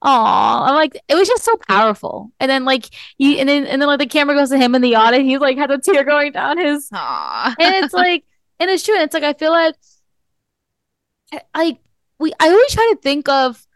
[0.00, 2.32] oh, I'm like, it was just so powerful.
[2.40, 4.82] And then like he and then and then like the camera goes to him in
[4.82, 5.24] the audience.
[5.26, 7.54] He's like has a tear going down his Aww.
[7.58, 8.24] and it's like
[8.58, 8.94] and it's true.
[8.94, 9.74] And it's like I feel like
[11.54, 11.78] I
[12.18, 13.66] we I always try to think of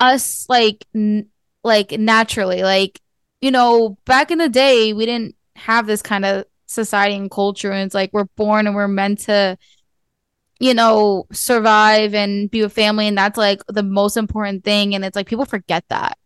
[0.00, 1.28] us like n-
[1.64, 3.00] like naturally like
[3.40, 7.72] you know back in the day we didn't have this kind of society and culture
[7.72, 9.58] and it's like we're born and we're meant to
[10.60, 13.06] you know, survive and be with family.
[13.06, 14.94] And that's like the most important thing.
[14.94, 16.18] And it's like people forget that.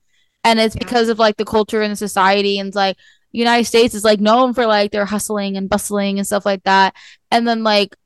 [0.44, 2.58] And it's because of like the culture and the society.
[2.58, 2.96] And it's like
[3.32, 6.94] United States is like known for like their hustling and bustling and stuff like that.
[7.30, 7.96] And then like,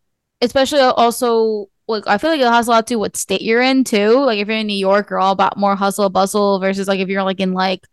[0.40, 3.62] especially also like I feel like it has a lot to do what state you're
[3.62, 4.18] in too.
[4.18, 7.08] Like if you're in New York, you're all about more hustle bustle versus like if
[7.08, 7.86] you're like in like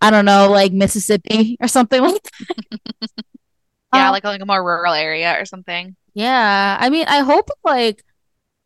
[0.00, 2.22] I don't know, like Mississippi or something like
[3.92, 5.96] Yeah, um, like like a more rural area or something.
[6.16, 6.78] Yeah.
[6.80, 8.02] I mean, I hope like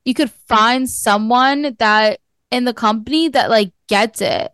[0.04, 2.20] you could find someone that
[2.52, 4.52] in the company that like gets it.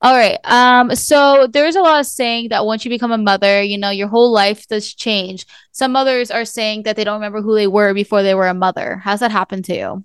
[0.00, 0.38] All right.
[0.44, 3.90] Um, so there's a lot of saying that once you become a mother, you know,
[3.90, 5.46] your whole life does change.
[5.72, 8.54] Some mothers are saying that they don't remember who they were before they were a
[8.54, 8.98] mother.
[9.02, 10.04] How's that happened to you?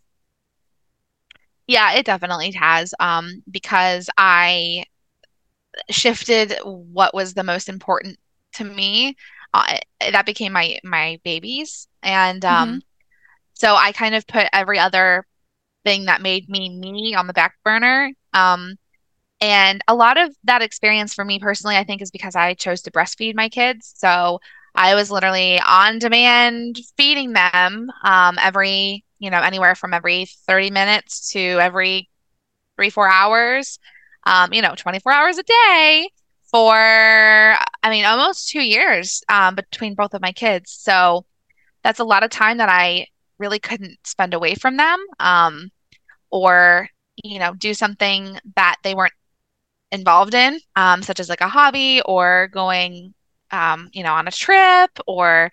[1.68, 2.96] Yeah, it definitely has.
[3.00, 4.86] Um, because I
[5.92, 8.18] shifted what was the most important
[8.54, 9.18] to me
[9.54, 9.78] uh,
[10.12, 11.88] that became my my babies.
[12.02, 12.78] And um mm-hmm.
[13.54, 15.26] so i kind of put every other
[15.84, 18.12] thing that made me me on the back burner.
[18.34, 18.76] Um
[19.42, 22.82] and a lot of that experience for me personally i think is because i chose
[22.84, 23.94] to breastfeed my kids.
[23.96, 24.40] So
[24.76, 30.72] i was literally on demand feeding them um every you know anywhere from every 30
[30.72, 32.10] minutes to every
[32.76, 33.80] three four hours
[34.26, 36.10] um you know 24 hours a day
[36.54, 40.72] for, I mean, almost two years um, between both of my kids.
[40.72, 41.26] So
[41.84, 43.08] that's a lot of time that I
[43.40, 45.72] really couldn't spend away from them um,
[46.30, 46.90] or,
[47.24, 49.14] you know, do something that they weren't
[49.92, 53.16] involved in, um, such as like a hobby or going
[53.52, 55.52] um, you know, on a trip or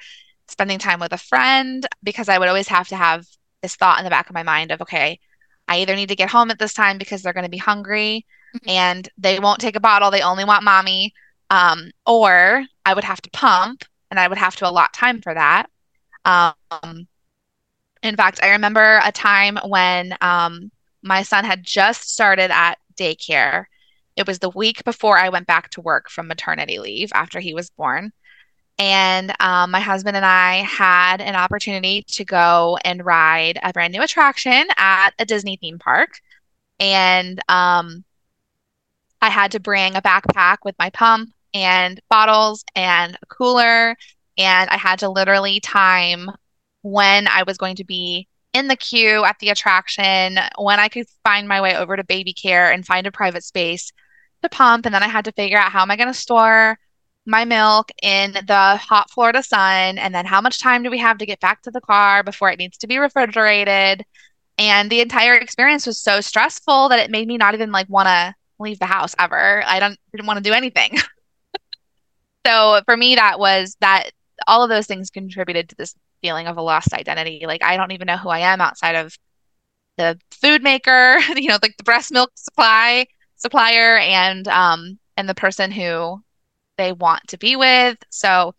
[0.49, 3.27] spending time with a friend because I would always have to have
[3.63, 5.21] this thought in the back of my mind of, okay,
[5.69, 8.27] I either need to get home at this time because they're going to be hungry
[8.55, 8.69] mm-hmm.
[8.69, 11.13] and they won't take a bottle, they only want mommy.
[11.51, 15.35] Um, or I would have to pump and I would have to allot time for
[15.35, 15.67] that.
[16.25, 17.09] Um,
[18.03, 20.71] in fact, I remember a time when um,
[21.03, 23.65] my son had just started at daycare.
[24.17, 27.55] It was the week before I went back to work from maternity leave after he
[27.55, 28.13] was born.
[28.79, 33.93] And um, my husband and I had an opportunity to go and ride a brand
[33.93, 36.11] new attraction at a Disney theme park.
[36.79, 38.05] And um,
[39.21, 43.97] I had to bring a backpack with my pump and bottles and a cooler.
[44.39, 46.31] And I had to literally time
[46.83, 51.07] when I was going to be in the queue at the attraction, when I could
[51.23, 53.93] find my way over to baby care and find a private space
[54.43, 54.87] to pump.
[54.87, 56.79] And then I had to figure out how am I going to store
[57.27, 59.99] my milk in the hot Florida sun?
[59.99, 62.51] And then how much time do we have to get back to the car before
[62.51, 64.05] it needs to be refrigerated?
[64.59, 68.09] And the entire experience was so stressful that it made me not even like want
[68.09, 69.63] to leave the house ever.
[69.67, 70.99] I don't didn't want to do anything.
[72.47, 74.11] so for me that was that
[74.47, 77.45] all of those things contributed to this feeling of a lost identity.
[77.47, 79.17] Like I don't even know who I am outside of
[79.97, 85.35] the food maker, you know, like the breast milk supply supplier and um and the
[85.35, 86.23] person who
[86.79, 87.99] they want to be with.
[88.11, 88.55] So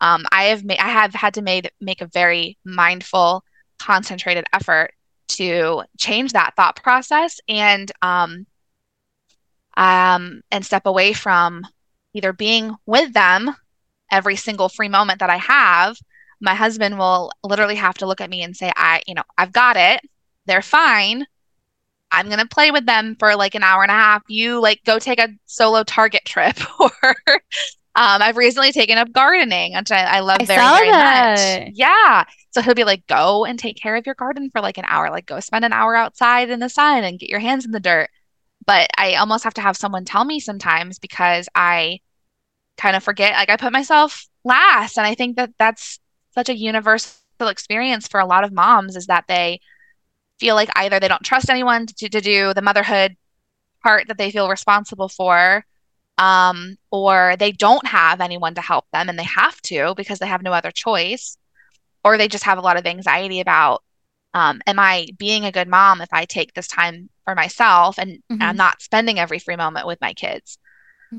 [0.00, 3.42] um, I have made I have had to made make a very mindful,
[3.78, 4.92] concentrated effort
[5.28, 8.46] to change that thought process and um,
[9.76, 11.66] um, and step away from
[12.12, 13.54] either being with them
[14.10, 15.96] every single free moment that I have.
[16.40, 19.52] My husband will literally have to look at me and say, "I, you know, I've
[19.52, 20.00] got it.
[20.46, 21.26] They're fine.
[22.10, 24.22] I'm going to play with them for like an hour and a half.
[24.28, 26.92] You like go take a solo Target trip or
[27.96, 31.64] um, I've recently taken up gardening, which I, I love I very, very that.
[31.64, 31.72] much.
[31.74, 32.24] Yeah.
[32.50, 35.10] So he'll be like, go and take care of your garden for like an hour.
[35.10, 37.80] Like go spend an hour outside in the sun and get your hands in the
[37.80, 38.10] dirt.
[38.66, 42.00] But I almost have to have someone tell me sometimes because I
[42.76, 43.34] kind of forget.
[43.34, 44.98] Like I put myself last.
[44.98, 46.00] And I think that that's
[46.34, 49.60] such a universal experience for a lot of moms is that they
[50.38, 53.16] feel like either they don't trust anyone to, to do the motherhood
[53.82, 55.64] part that they feel responsible for,
[56.18, 60.26] um, or they don't have anyone to help them and they have to because they
[60.26, 61.36] have no other choice,
[62.02, 63.82] or they just have a lot of anxiety about,
[64.32, 68.22] um, am I being a good mom if I take this time for myself and
[68.30, 68.42] mm-hmm.
[68.42, 70.58] I'm not spending every free moment with my kids?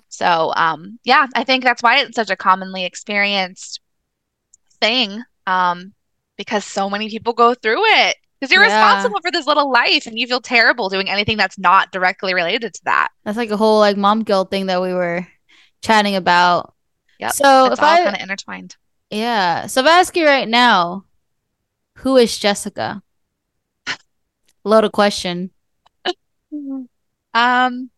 [0.09, 3.79] So, um, yeah, I think that's why it's such a commonly experienced
[4.81, 5.93] thing um,
[6.37, 8.85] because so many people go through it because you're yeah.
[8.85, 12.73] responsible for this little life and you feel terrible doing anything that's not directly related
[12.73, 13.09] to that.
[13.23, 15.25] That's like a whole like mom guilt thing that we were
[15.81, 16.73] chatting about.
[17.19, 17.29] Yeah.
[17.29, 18.75] So it's if all I kind of intertwined.
[19.09, 19.67] Yeah.
[19.67, 21.05] So if I ask you right now,
[21.99, 23.01] who is Jessica?
[23.87, 23.97] Load
[24.65, 25.51] Loaded question.
[27.33, 27.89] Um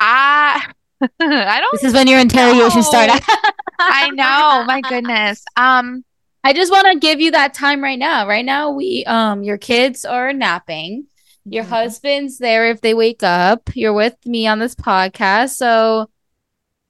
[0.00, 0.72] I
[1.20, 3.22] I don't This is when your interrogation started.
[3.78, 4.64] I know.
[4.64, 5.44] My goodness.
[5.56, 6.04] Um
[6.44, 8.26] I just want to give you that time right now.
[8.26, 11.06] Right now, we um your kids are napping.
[11.44, 11.72] Your mm-hmm.
[11.72, 13.70] husband's there if they wake up.
[13.74, 15.50] You're with me on this podcast.
[15.50, 16.08] So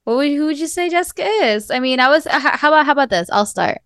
[0.03, 1.71] what would who would you say Jessica is?
[1.71, 3.29] I mean, I was how about how about this?
[3.31, 3.79] I'll start.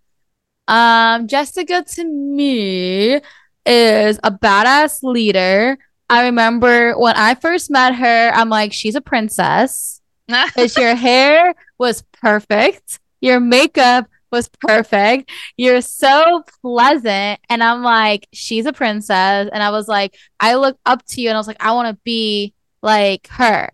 [0.66, 3.20] Um Jessica to me
[3.66, 5.78] is a badass leader.
[6.10, 10.00] I remember when I first met her, I'm like, she's a princess.
[10.28, 13.00] Because your hair was perfect.
[13.20, 15.30] Your makeup was perfect.
[15.56, 17.40] You're so pleasant.
[17.48, 19.48] And I'm like, she's a princess.
[19.52, 21.88] And I was like, I look up to you and I was like, I want
[21.96, 23.70] to be like her.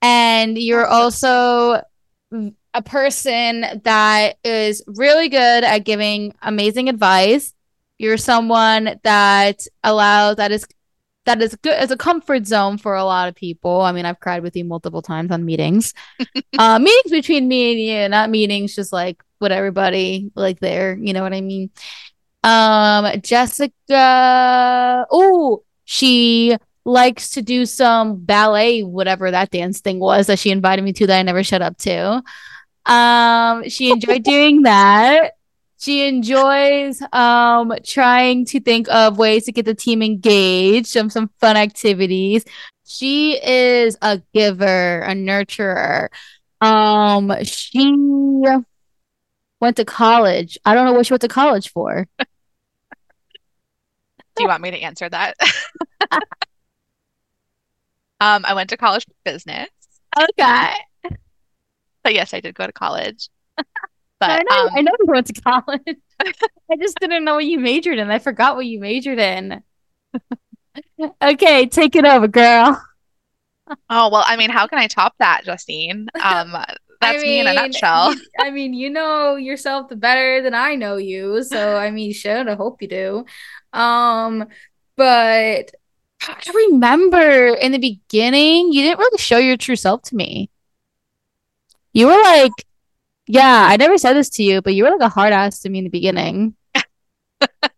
[0.00, 1.82] And you're also
[2.74, 7.52] a person that is really good at giving amazing advice.
[7.98, 10.66] You're someone that allows that is
[11.28, 13.82] that is good as a comfort zone for a lot of people.
[13.82, 15.92] I mean, I've cried with you multiple times on meetings.
[16.58, 20.96] uh meetings between me and you, not meetings just like with everybody like there.
[20.96, 21.70] You know what I mean?
[22.42, 25.06] Um, Jessica.
[25.10, 26.56] Oh, she
[26.86, 31.06] likes to do some ballet, whatever that dance thing was that she invited me to
[31.08, 32.22] that I never shut up to.
[32.86, 35.32] Um, she enjoyed doing that.
[35.78, 41.30] She enjoys um trying to think of ways to get the team engaged, some some
[41.40, 42.44] fun activities.
[42.84, 46.08] She is a giver, a nurturer.
[46.60, 47.94] Um, she
[49.60, 50.58] went to college.
[50.64, 52.08] I don't know what she went to college for.
[52.18, 52.26] Do
[54.42, 55.34] you want me to answer that?
[58.20, 59.68] um, I went to college for business.
[60.16, 60.74] Okay.
[62.02, 63.28] But yes, I did go to college.
[64.20, 65.96] But I know, um, I know you went to college.
[66.70, 68.10] I just didn't know what you majored in.
[68.10, 69.62] I forgot what you majored in.
[71.22, 72.82] okay, take it over, girl.
[73.90, 76.08] Oh well, I mean, how can I top that, Justine?
[76.22, 76.52] Um,
[77.00, 78.12] that's I mean, me in a nutshell.
[78.40, 82.48] I mean, you know yourself better than I know you, so I mean, you should.
[82.48, 83.24] I hope you do.
[83.72, 84.48] Um,
[84.96, 85.70] but
[86.26, 90.50] I remember in the beginning, you didn't really show your true self to me.
[91.92, 92.52] You were like,
[93.28, 95.68] yeah, I never said this to you, but you were like a hard ass to
[95.68, 96.54] me in the beginning.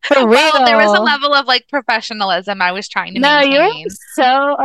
[0.02, 0.28] For real.
[0.30, 3.80] Well, there was a level of like professionalism I was trying to no, maintain.
[3.80, 4.56] you're so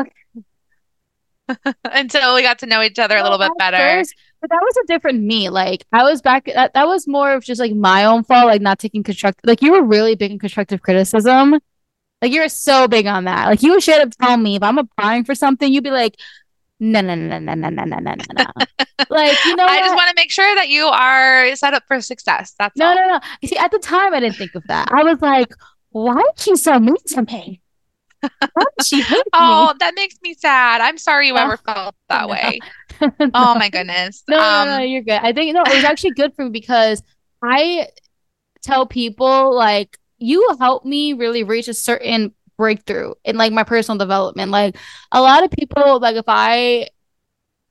[1.85, 3.77] until we got to know each other a little bit better.
[3.77, 5.49] First, but that was a different me.
[5.49, 8.61] Like I was back that that was more of just like my own fault, like
[8.61, 11.59] not taking constructive like you were really big in constructive criticism.
[12.21, 13.47] Like you're so big on that.
[13.47, 16.15] Like you would straight up tell me if I'm applying for something, you'd be like,
[16.79, 18.45] no, no, no, no, no, no, no, no, no.
[19.09, 22.01] like, you know, I just want to make sure that you are set up for
[22.01, 22.53] success.
[22.59, 22.95] That's no, all.
[22.95, 23.19] no, no.
[23.41, 24.89] You see, at the time, I didn't think of that.
[24.91, 25.53] I was like,
[25.91, 27.61] why is she so mean to me?
[28.83, 29.03] she
[29.33, 29.73] oh, me?
[29.79, 30.81] that makes me sad.
[30.81, 32.27] I'm sorry you ever felt that no.
[32.27, 32.59] way.
[33.01, 33.29] no.
[33.33, 34.23] Oh my goodness.
[34.27, 35.19] No, um, no, no, you're good.
[35.21, 37.01] I think no, it was actually good for me because
[37.41, 37.87] I
[38.61, 43.97] tell people like you help me really reach a certain breakthrough in like my personal
[43.97, 44.51] development.
[44.51, 44.77] Like
[45.11, 46.89] a lot of people, like if I,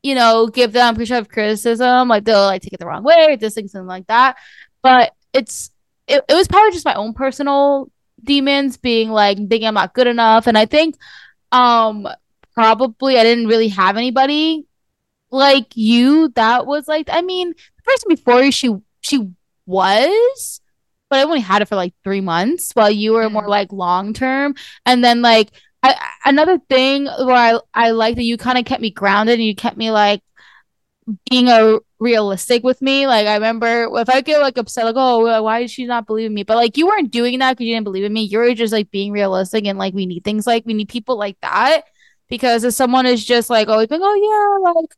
[0.03, 3.55] you know, give them constructive criticism, like they'll like take it the wrong way, this
[3.55, 4.37] thing, something like that.
[4.83, 5.71] But it's
[6.07, 7.91] it, it was probably just my own personal
[8.23, 10.47] demons being like thinking I'm not good enough.
[10.47, 10.97] And I think
[11.53, 12.09] um
[12.55, 14.67] probably I didn't really have anybody
[15.31, 19.29] like you that was like I mean the person before you she she
[19.67, 20.61] was
[21.11, 23.49] but I only had it for like three months while you were more mm.
[23.49, 24.55] like long term.
[24.87, 25.51] And then like
[25.83, 25.95] I,
[26.25, 29.55] another thing where I I like that you kind of kept me grounded and you
[29.55, 30.23] kept me like
[31.31, 33.07] being a realistic with me.
[33.07, 36.35] Like I remember if I get like upset, like oh why is she not believing
[36.35, 36.43] me?
[36.43, 38.23] But like you weren't doing that because you didn't believe in me.
[38.23, 41.17] You were just like being realistic and like we need things like we need people
[41.19, 41.83] like that
[42.29, 44.95] because if someone is just like always like oh yeah like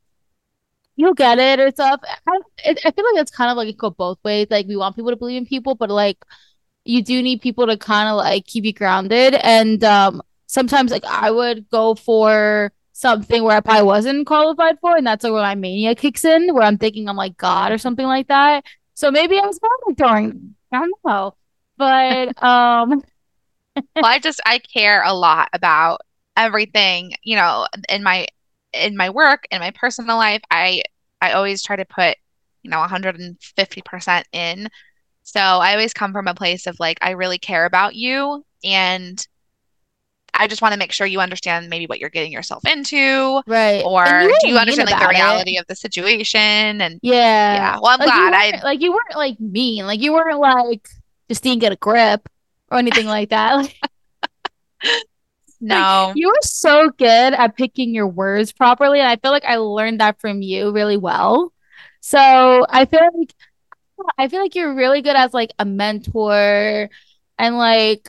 [0.96, 2.00] you'll get it or stuff.
[2.26, 4.48] I, I feel like it's kind of like it go both ways.
[4.50, 6.18] Like we want people to believe in people, but like
[6.84, 9.34] you do need people to kind of like keep you grounded.
[9.34, 14.96] And um, sometimes like I would go for something where I probably wasn't qualified for,
[14.96, 17.78] and that's like where my mania kicks in, where I'm thinking I'm like God or
[17.78, 18.64] something like that.
[18.94, 20.56] So maybe I was monitoring.
[20.72, 21.36] I don't know,
[21.76, 23.02] but um.
[23.94, 26.00] well, I just I care a lot about
[26.36, 28.26] everything, you know, in my
[28.72, 30.82] in my work in my personal life i
[31.20, 32.16] i always try to put
[32.62, 34.68] you know 150% in
[35.22, 39.26] so i always come from a place of like i really care about you and
[40.38, 43.40] I just want to make sure you understand maybe what you're getting yourself into.
[43.46, 43.82] Right.
[43.84, 45.60] Or do you understand like the reality it.
[45.60, 46.80] of the situation?
[46.80, 47.54] And yeah.
[47.54, 47.78] Yeah.
[47.80, 49.86] Well, I'm like, glad I like you weren't like mean.
[49.86, 50.86] Like you weren't like
[51.28, 52.28] just didn't get a grip
[52.70, 53.72] or anything like that.
[55.60, 56.06] No.
[56.08, 59.00] Like, you are so good at picking your words properly.
[59.00, 61.52] And I feel like I learned that from you really well.
[62.00, 63.34] So I feel like
[64.18, 66.88] I feel like you're really good as like a mentor
[67.38, 68.08] and like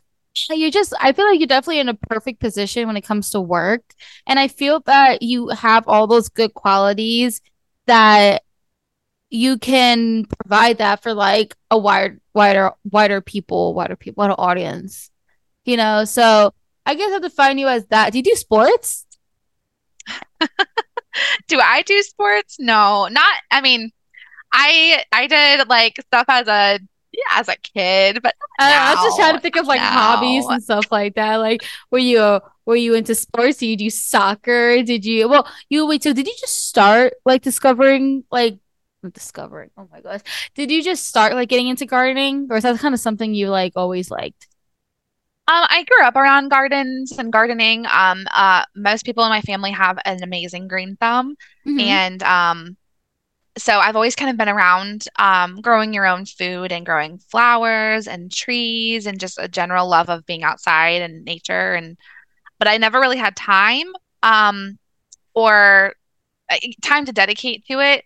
[0.52, 3.42] you just I feel like you're definitely in a perfect position when it comes to
[3.42, 3.84] work.
[4.28, 7.42] And I feel that you have all those good qualities
[7.88, 8.44] that
[9.30, 15.10] you can provide that for like a wider wider wider people, wider people, wider audience.
[15.66, 16.54] You know, so
[16.88, 18.14] I guess I'll define you as that.
[18.14, 19.06] Do you do sports?
[21.50, 22.56] do I do sports?
[22.60, 23.34] No, not.
[23.52, 23.92] I mean,
[24.54, 26.80] I I did like stuff as a
[27.12, 30.46] yeah, as a kid, but uh, I was just trying to think of like hobbies
[30.46, 31.36] and stuff like that.
[31.36, 33.58] Like, were you were you into sports?
[33.58, 34.82] Did you do soccer?
[34.82, 35.28] Did you?
[35.28, 36.04] Well, you wait.
[36.04, 38.60] So, did you just start like discovering like
[39.14, 39.72] discovering?
[39.78, 40.22] Oh my gosh,
[40.56, 43.50] did you just start like getting into gardening, or is that kind of something you
[43.50, 44.48] like always liked?
[45.50, 47.86] Um, I grew up around gardens and gardening.
[47.90, 51.80] Um, uh, most people in my family have an amazing green thumb, mm-hmm.
[51.80, 52.78] and um,
[53.58, 58.08] so I've always kind of been around um, growing your own food and growing flowers
[58.08, 61.76] and trees and just a general love of being outside and nature.
[61.76, 61.98] And
[62.60, 63.88] but I never really had time
[64.24, 64.78] um,
[65.34, 65.94] or
[66.52, 68.04] uh, time to dedicate to it,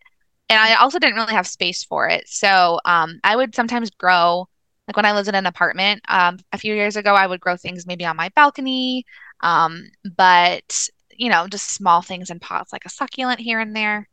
[0.47, 2.27] and I also didn't really have space for it.
[2.27, 4.47] So um, I would sometimes grow
[4.91, 7.55] like when I lived in an apartment um, a few years ago, I would grow
[7.55, 9.05] things maybe on my balcony,
[9.39, 9.85] um,
[10.17, 14.09] but you know, just small things in pots like a succulent here and there.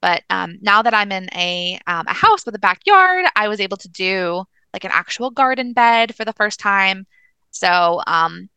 [0.00, 3.58] But um, now that I'm in a um, a house with a backyard, I was
[3.58, 7.08] able to do like an actual garden bed for the first time.
[7.50, 8.48] So um,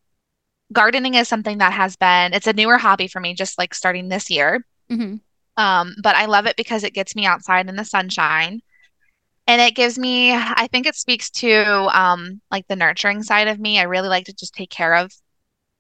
[0.72, 4.10] gardening is something that has been it's a newer hobby for me, just like starting
[4.10, 4.64] this year.
[4.92, 5.16] Mm-hmm.
[5.58, 8.62] Um, but I love it because it gets me outside in the sunshine.
[9.48, 11.54] And it gives me, I think it speaks to
[11.98, 13.80] um, like the nurturing side of me.
[13.80, 15.12] I really like to just take care of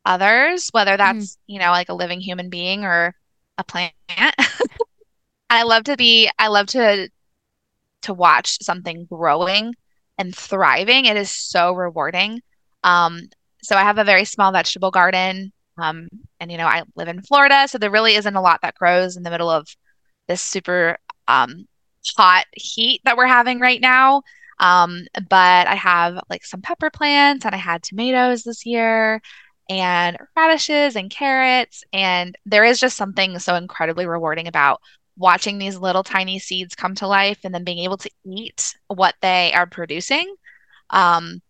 [0.05, 0.97] others, whether Mhm.
[0.97, 3.15] that's, you know, like a living human being or
[3.57, 3.93] a plant.
[5.49, 7.09] I love to be, I love to
[8.03, 9.73] to watch something growing
[10.17, 11.05] and thriving.
[11.05, 12.41] It is so rewarding.
[12.83, 13.21] Um,
[13.63, 15.53] so I have a very small vegetable garden.
[15.77, 16.09] Um,
[16.39, 19.17] and you know, I live in Florida, so there really isn't a lot that grows
[19.17, 19.67] in the middle of
[20.27, 20.97] this super
[21.27, 21.67] um,
[22.15, 24.23] hot heat that we're having right now.
[24.59, 29.21] Um, but I have like some pepper plants and I had tomatoes this year
[29.69, 31.83] and radishes and carrots.
[31.91, 34.81] And there is just something so incredibly rewarding about
[35.17, 39.15] watching these little tiny seeds come to life and then being able to eat what
[39.21, 40.35] they are producing.
[40.89, 41.41] Um,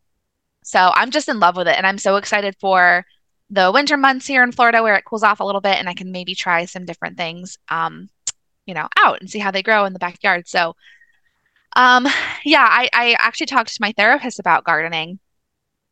[0.64, 1.78] so I'm just in love with it.
[1.78, 3.06] And I'm so excited for
[3.50, 5.94] the winter months here in Florida where it cools off a little bit and I
[5.94, 8.10] can maybe try some different things, um,
[8.66, 10.48] you know, out and see how they grow in the backyard.
[10.48, 10.76] So,
[11.76, 12.08] um,
[12.46, 15.20] yeah, I, I actually talked to my therapist about gardening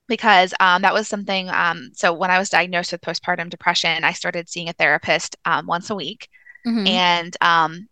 [0.08, 1.50] because um, that was something.
[1.50, 5.68] Um, so when I was diagnosed with postpartum depression, I started seeing a therapist um,
[5.68, 6.30] once a week.
[6.66, 7.90] hmm And um,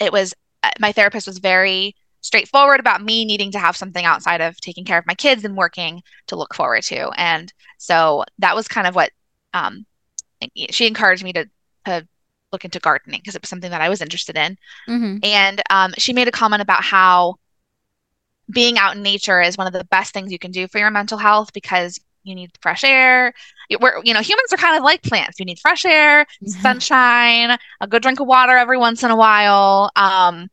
[0.00, 4.40] it was uh, my therapist was very straightforward about me needing to have something outside
[4.40, 7.10] of taking care of my kids and working to look forward to.
[7.16, 9.12] And so that was kind of what
[9.54, 9.86] um,
[10.70, 11.46] she encouraged me to
[11.86, 12.08] to
[12.54, 14.58] look into gardening because it was something that I was interested in.
[14.86, 17.36] hmm And um, she made a comment about how
[18.52, 20.90] being out in nature is one of the best things you can do for your
[20.90, 23.32] mental health because you need fresh air.
[23.80, 25.38] We're, you know, humans are kind of like plants.
[25.38, 29.90] You need fresh air, sunshine, a good drink of water every once in a while.
[29.96, 30.48] Um,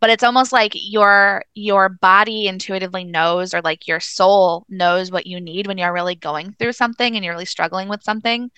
[0.00, 5.26] but it's almost like your your body intuitively knows, or like your soul knows what
[5.26, 8.50] you need when you're really going through something and you're really struggling with something.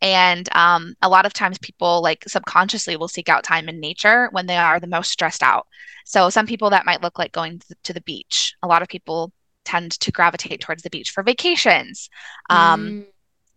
[0.00, 4.28] And um, a lot of times people like subconsciously will seek out time in nature
[4.32, 5.66] when they are the most stressed out.
[6.04, 8.54] So some people that might look like going to to the beach.
[8.62, 9.32] A lot of people
[9.64, 12.08] tend to gravitate towards the beach for vacations,
[12.50, 13.06] um, mm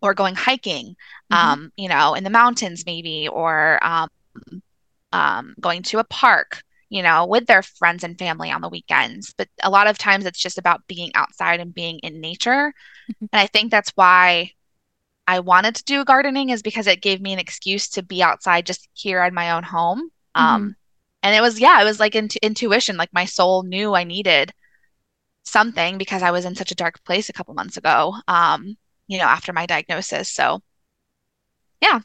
[0.01, 0.95] or going hiking,
[1.31, 4.09] hmm um, you know, in the mountains maybe, or um,
[5.11, 9.33] um, going to a park, you know, with their friends and family on the weekends.
[9.37, 12.73] But a lot of times it's just about being outside and being in nature.
[13.33, 14.51] And I think that's why
[15.29, 18.65] I wanted to do gardening is because it gave me an excuse to be outside
[18.65, 20.09] just here in my own home.
[20.35, 20.75] hmm Um,
[21.23, 22.97] and it was, yeah, it was like intu intuition.
[22.97, 24.53] Like my soul knew I needed
[25.43, 28.77] something because I was in such a dark place a couple months ago, um,
[29.07, 30.29] you know, after my diagnosis.
[30.29, 30.61] So,
[31.81, 31.99] yeah,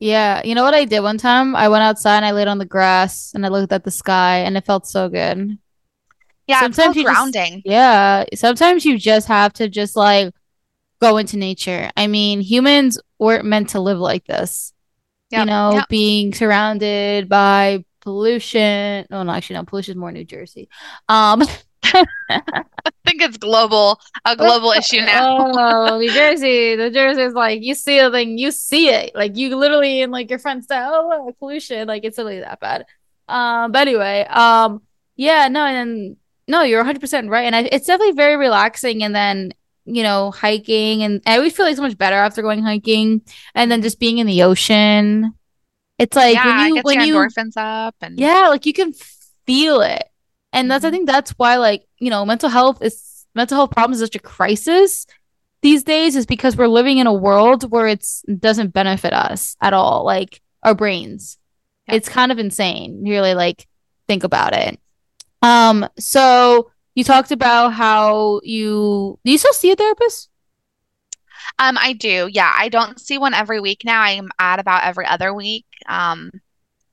[0.00, 1.56] Yeah, you know what I did one time?
[1.56, 4.38] I went outside and I laid on the grass and I looked at the sky
[4.38, 5.58] and it felt so good.
[6.46, 7.62] yeah, Sometimes you just, grounding.
[7.64, 10.34] yeah, sometimes you just have to just like
[11.10, 11.90] go into nature.
[11.96, 14.72] I mean, humans weren't meant to live like this,
[15.30, 15.88] you know, yep.
[15.88, 19.06] being surrounded by pollution.
[19.10, 20.68] Oh, no, actually, no, pollution is more New Jersey.
[21.08, 21.42] Um,
[21.84, 22.42] I
[23.04, 25.52] think it's global, a global issue now.
[25.52, 26.76] Oh, New Jersey.
[26.76, 29.14] New Jersey is like you see a thing, you see it.
[29.14, 31.86] Like you literally in like your friends say, oh pollution.
[31.86, 32.86] Like it's really that bad.
[33.28, 34.82] Um, but anyway, um,
[35.16, 37.44] yeah, no, and then no, you're 100% right.
[37.44, 39.02] And I, it's definitely very relaxing.
[39.02, 39.52] And then,
[39.84, 43.22] you know, hiking and I always feel like so much better after going hiking
[43.54, 45.34] and then just being in the ocean.
[45.98, 48.66] It's like when Yeah, it you gets when your you endorphins up and yeah, like
[48.66, 48.92] you can
[49.46, 50.04] feel it.
[50.52, 50.92] And that's I Mhm.
[50.92, 54.20] think that's why like, you know, mental health is mental health problems is such a
[54.20, 55.06] crisis
[55.62, 59.72] these days is because we're living in a world where it's doesn't benefit us at
[59.72, 61.38] all, like our brains.
[61.88, 61.96] Yep.
[61.96, 63.02] It's kind of insane.
[63.04, 63.66] Really like
[64.08, 64.78] think about it.
[65.42, 70.30] Um, so you talked about how you do you still see a therapist?
[71.58, 72.28] Um, I do.
[72.32, 74.00] Yeah, I don't see one every week now.
[74.00, 75.66] I'm at about every other week.
[75.86, 76.30] Um,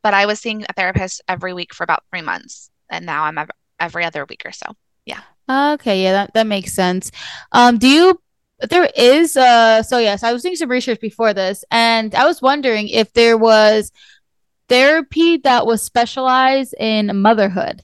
[0.03, 3.37] but I was seeing a therapist every week for about three months, and now I'm
[3.79, 4.65] every other week or so.
[5.05, 5.21] Yeah.
[5.49, 7.11] Okay, yeah, that, that makes sense.
[7.51, 8.21] Um, do you
[8.69, 12.41] there is uh so yes, I was doing some research before this and I was
[12.41, 13.91] wondering if there was
[14.69, 17.83] therapy that was specialized in motherhood.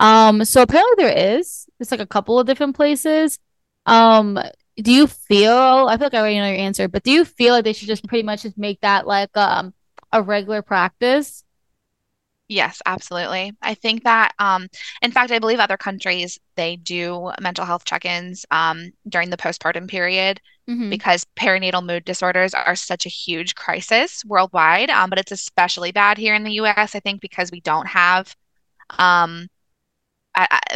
[0.00, 1.66] Um, so apparently there is.
[1.80, 3.38] It's like a couple of different places.
[3.86, 4.38] Um,
[4.76, 5.52] do you feel,
[5.88, 7.88] I feel like I already know your answer, but do you feel like they should
[7.88, 9.74] just pretty much just make that like um
[10.12, 11.44] a regular practice?
[12.50, 13.52] Yes, absolutely.
[13.60, 14.68] I think that, um,
[15.02, 19.88] in fact, I believe other countries they do mental health check-ins um, during the postpartum
[19.88, 20.90] period Mm-hmm.
[20.90, 24.90] because perinatal mood disorders are such a huge crisis worldwide.
[24.90, 28.36] Um, but it's especially bad here in the US, I think, because we don't have
[28.98, 29.48] um,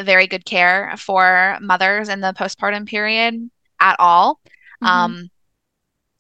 [0.03, 3.51] very good care for mothers in the postpartum period
[3.81, 4.41] at all.
[4.83, 4.87] Mm-hmm.
[4.87, 5.31] Um,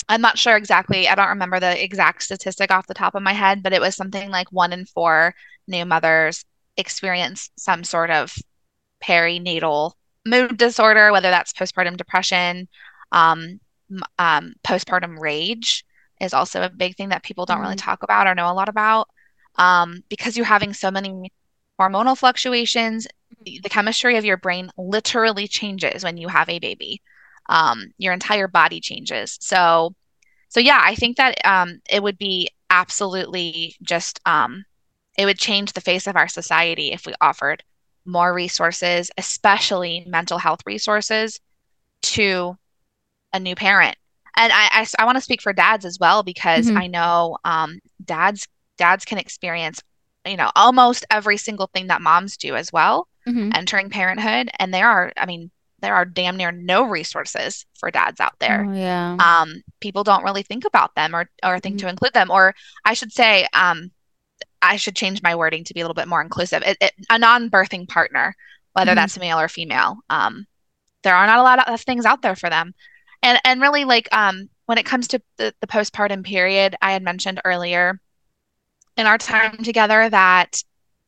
[0.09, 1.09] I'm not sure exactly.
[1.09, 3.97] I don't remember the exact statistic off the top of my head, but it was
[3.97, 5.35] something like one in four
[5.67, 6.45] new mothers
[6.77, 8.35] experience some sort of
[9.03, 9.93] perinatal
[10.27, 12.69] mood disorder, whether that's postpartum depression,
[13.13, 13.61] um,
[14.19, 15.85] um, postpartum rage
[16.21, 17.65] is also a big thing that people don't mm-hmm.
[17.65, 19.09] really talk about or know a lot about.
[19.57, 21.31] Um, because you're having so many
[21.79, 23.07] hormonal fluctuations,
[23.45, 27.01] the chemistry of your brain literally changes when you have a baby.
[27.49, 29.37] Um, your entire body changes.
[29.41, 29.95] So,
[30.49, 34.65] so yeah, I think that um, it would be absolutely just um,
[35.19, 37.63] it would change the face of our society if we offered
[38.05, 41.41] more resources, especially mental health resources,
[42.03, 42.57] to
[43.33, 43.97] a new parent.
[44.37, 46.79] And I, I, I want to speak for dads as well because mm-hmm.
[46.79, 49.83] I know um, dads dads can experience,
[50.27, 53.51] you know, almost every single thing that moms do as well, mm-hmm.
[53.55, 54.51] entering parenthood.
[54.59, 55.51] And there are, I mean,
[55.81, 58.65] there are damn near no resources for dads out there.
[58.69, 59.17] Oh, yeah.
[59.17, 61.87] Um, people don't really think about them or or think mm-hmm.
[61.87, 62.31] to include them.
[62.31, 62.55] Or
[62.85, 63.91] I should say, um,
[64.63, 66.63] I should change my wording to be a little bit more inclusive.
[66.65, 68.37] It, it, a non-birthing partner,
[68.75, 68.97] whether mm-hmm.
[68.97, 70.47] that's male or female, um,
[71.03, 72.75] there are not a lot of things out there for them.
[73.23, 77.03] And and really, like um, when it comes to the, the postpartum period, I had
[77.03, 78.01] mentioned earlier
[78.97, 80.63] in our time together that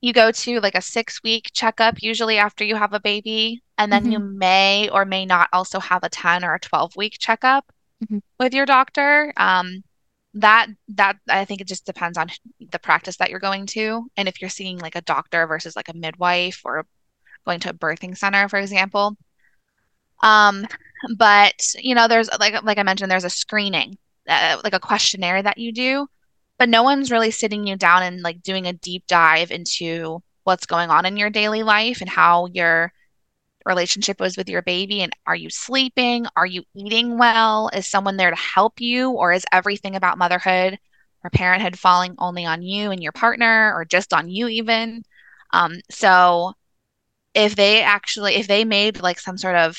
[0.04, 3.90] you go to like a six week checkup usually after you have a baby and
[3.90, 4.12] then mm-hmm.
[4.12, 7.64] you may or may not also have a 10 or a 12 week checkup
[8.04, 8.18] mm-hmm.
[8.38, 9.82] with your doctor um,
[10.34, 12.28] that that I think it just depends on
[12.70, 15.88] the practice that you're going to and if you're seeing like a doctor versus like
[15.88, 16.86] a midwife or
[17.46, 19.16] going to a birthing center for example
[20.22, 20.66] um
[21.16, 23.96] but you know there's like like I mentioned there's a screening
[24.28, 26.08] uh, like a questionnaire that you do
[26.58, 30.66] but no one's really sitting you down and like doing a deep dive into what's
[30.66, 32.92] going on in your daily life and how your
[33.64, 36.26] relationship was with your baby and are you sleeping?
[36.36, 37.70] Are you eating well?
[37.72, 39.10] Is someone there to help you?
[39.10, 40.78] Or is everything about motherhood
[41.22, 45.02] or parenthood falling only on you and your partner or just on you even?
[45.52, 46.54] Um, so
[47.34, 49.78] if they actually if they made like some sort of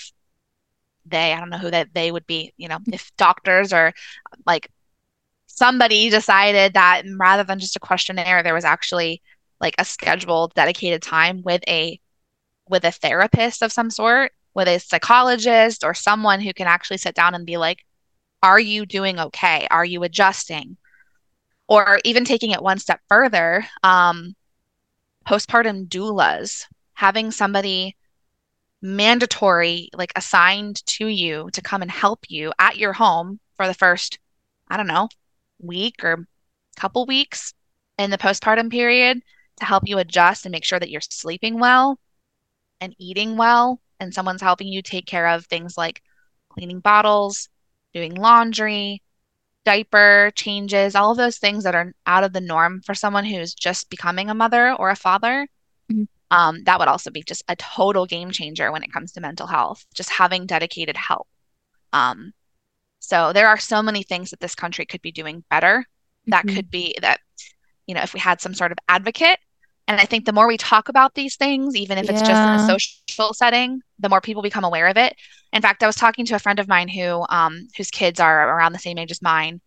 [1.06, 3.94] they i don't know who that they would be you know if doctors or
[4.46, 4.70] like
[5.56, 9.22] somebody decided that rather than just a questionnaire there was actually
[9.60, 12.00] like a scheduled dedicated time with a
[12.70, 17.16] with a therapist of some sort, with a psychologist or someone who can actually sit
[17.16, 17.86] down and be like,
[18.42, 19.68] are you doing okay?
[19.70, 20.78] Are you adjusting?
[21.68, 24.36] Or even taking it one step further, um,
[25.28, 27.96] postpartum doulas, having somebody
[28.82, 33.74] mandatory, like assigned to you to come and help you at your home for the
[33.74, 34.20] first,
[34.68, 35.10] I don't know,
[35.60, 36.28] week or
[36.76, 37.54] couple weeks
[37.98, 39.22] in the postpartum period
[39.58, 41.98] to help you adjust and make sure that you're sleeping well
[42.82, 46.02] and eating well, and someone's helping you take care of things like
[46.50, 47.48] cleaning bottles,
[47.94, 49.02] doing laundry,
[49.64, 53.54] diaper changes, all of those things that are out of the norm for someone who's
[53.54, 55.48] just becoming a mother or a father.
[55.92, 56.04] Mm-hmm.
[56.32, 59.48] Um, that would also be just a total game changer when it comes to mental
[59.48, 61.28] health, just having dedicated help.
[61.94, 62.34] Um,
[63.06, 65.86] so there are so many things that this country could be doing better.
[66.28, 66.56] That mm-hmm.
[66.56, 67.20] could be that,
[67.88, 69.40] you know, if we had some sort of advocate
[69.88, 72.38] and I think the more we talk about these things, even if it's just in
[72.38, 75.16] a social setting, the more people become aware of it.
[75.54, 78.58] In fact, I was talking to a friend of mine who um, whose kids are
[78.58, 79.62] around the same age as mine,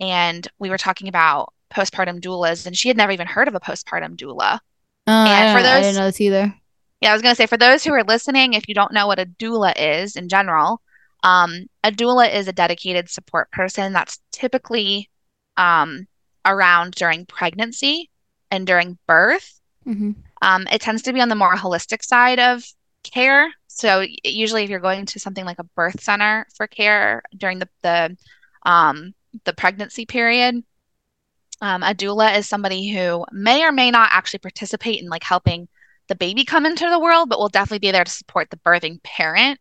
[0.00, 3.60] and we were talking about postpartum doulas, and she had never even heard of a
[3.60, 4.58] postpartum doula.
[5.06, 6.54] Uh, and for those, I didn't know this either.
[7.00, 9.06] Yeah, I was going to say for those who are listening, if you don't know
[9.06, 10.82] what a doula is in general,
[11.22, 15.10] um, a doula is a dedicated support person that's typically
[15.56, 16.06] um,
[16.44, 18.10] around during pregnancy
[18.50, 20.12] and during birth Mm-hmm.
[20.42, 22.64] Um, it tends to be on the more holistic side of
[23.02, 23.52] care.
[23.66, 27.68] So usually, if you're going to something like a birth center for care during the
[27.82, 28.16] the
[28.64, 29.14] um,
[29.44, 30.62] the pregnancy period,
[31.60, 35.68] um, a doula is somebody who may or may not actually participate in like helping
[36.08, 39.02] the baby come into the world, but will definitely be there to support the birthing
[39.02, 39.58] parent,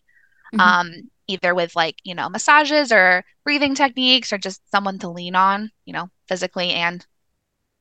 [0.54, 0.60] mm-hmm.
[0.60, 0.92] um,
[1.30, 5.72] either with like you know massages or breathing techniques or just someone to lean on,
[5.86, 7.06] you know, physically and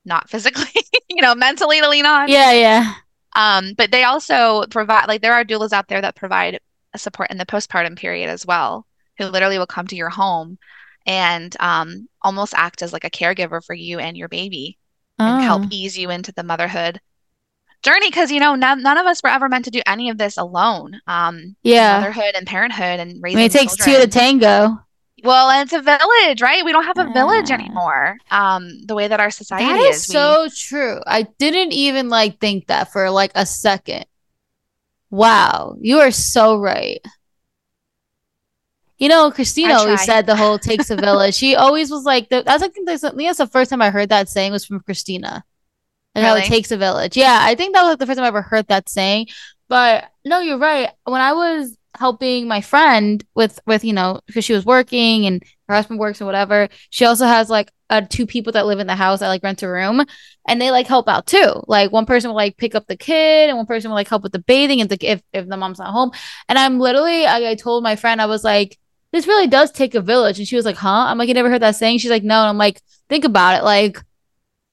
[0.04, 2.28] not physically, you know, mentally to lean on.
[2.28, 2.94] Yeah, yeah.
[3.36, 6.60] Um, but they also provide like there are doulas out there that provide
[6.96, 8.86] support in the postpartum period as well,
[9.18, 10.58] who literally will come to your home
[11.06, 14.78] and um, almost act as like a caregiver for you and your baby
[15.18, 15.24] oh.
[15.24, 15.68] and help oh.
[15.70, 17.00] ease you into the motherhood
[17.82, 20.18] journey because you know none, none of us were ever meant to do any of
[20.18, 24.00] this alone um yeah motherhood and parenthood and raising I mean, it takes children.
[24.00, 24.78] two to tango
[25.24, 26.64] well, and it's a village, right?
[26.64, 28.18] We don't have a village anymore.
[28.30, 29.96] Um, the way that our society that is.
[29.96, 30.50] is so we...
[30.50, 31.00] true.
[31.06, 34.06] I didn't even like think that for like a second.
[35.10, 37.00] Wow, you are so right.
[38.98, 41.34] You know, Christina always said the whole takes a village.
[41.34, 43.80] she always was like, the, that's I think that's, I think that's the first time
[43.80, 45.44] I heard that saying was from Christina.
[46.18, 46.40] And really?
[46.40, 47.16] how it takes a village.
[47.16, 49.28] Yeah, I think that was like the first time I ever heard that saying.
[49.68, 50.90] But no, you're right.
[51.04, 55.42] When I was helping my friend with with you know because she was working and
[55.68, 58.86] her husband works and whatever, she also has like uh, two people that live in
[58.86, 60.04] the house that like rent a room
[60.46, 61.62] and they like help out too.
[61.66, 64.22] Like one person will like pick up the kid and one person will like help
[64.22, 66.12] with the bathing and the, if if the mom's not home.
[66.48, 68.78] And I'm literally I, I told my friend I was like
[69.12, 71.50] this really does take a village and she was like huh I'm like I never
[71.50, 71.98] heard that saying.
[71.98, 74.02] She's like no and I'm like think about it like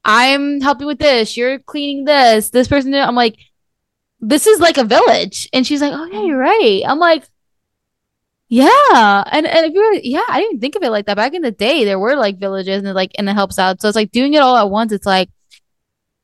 [0.06, 3.38] I'm helping with this you're cleaning this this person I'm like
[4.22, 7.26] this is like a village and she's like oh yeah you're right I'm like
[8.47, 11.18] yeah, and and if you were, yeah, I didn't think of it like that.
[11.18, 13.82] Back in the day, there were like villages and like and it helps out.
[13.82, 14.91] So it's like doing it all at once.
[14.91, 15.30] It's like,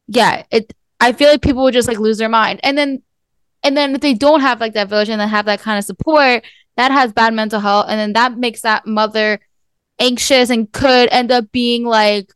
[0.07, 0.73] yeah, it.
[0.99, 3.01] I feel like people would just like lose their mind, and then,
[3.63, 5.85] and then if they don't have like that village and they have that kind of
[5.85, 6.43] support,
[6.77, 9.39] that has bad mental health, and then that makes that mother
[9.99, 12.31] anxious and could end up being like,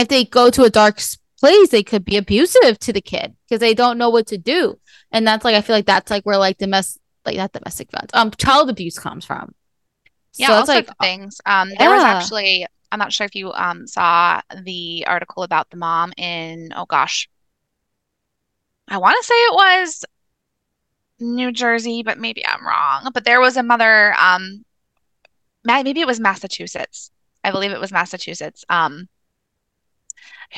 [0.00, 1.00] if they go to a dark
[1.38, 4.78] place, they could be abusive to the kid because they don't know what to do,
[5.12, 8.10] and that's like I feel like that's like where like domestic like not domestic violence,
[8.14, 9.54] um, child abuse comes from.
[10.36, 11.40] Yeah, so all sorts like, of things.
[11.44, 15.76] Um, there was actually, I'm not sure if you um saw the article about the
[15.76, 17.28] mom in, oh gosh,
[18.88, 20.04] I want to say it was
[21.20, 23.10] New Jersey, but maybe I'm wrong.
[23.12, 24.64] But there was a mother, um,
[25.64, 27.10] maybe it was Massachusetts.
[27.44, 28.64] I believe it was Massachusetts.
[28.68, 29.08] Um,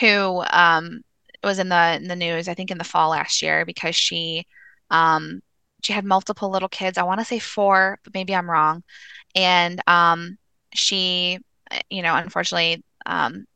[0.00, 1.02] who um
[1.42, 4.46] was in the in the news, I think in the fall last year because she
[4.90, 5.42] um
[5.82, 6.96] she had multiple little kids.
[6.96, 8.84] I want to say four, but maybe I'm wrong.
[9.34, 10.38] And um,
[10.72, 11.38] she,
[11.90, 13.46] you know, unfortunately um,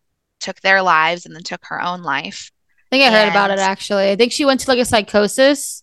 [0.40, 2.50] took their lives and then took her own life.
[2.90, 4.11] I think I heard about it actually.
[4.11, 5.82] I think she went to like a psychosis.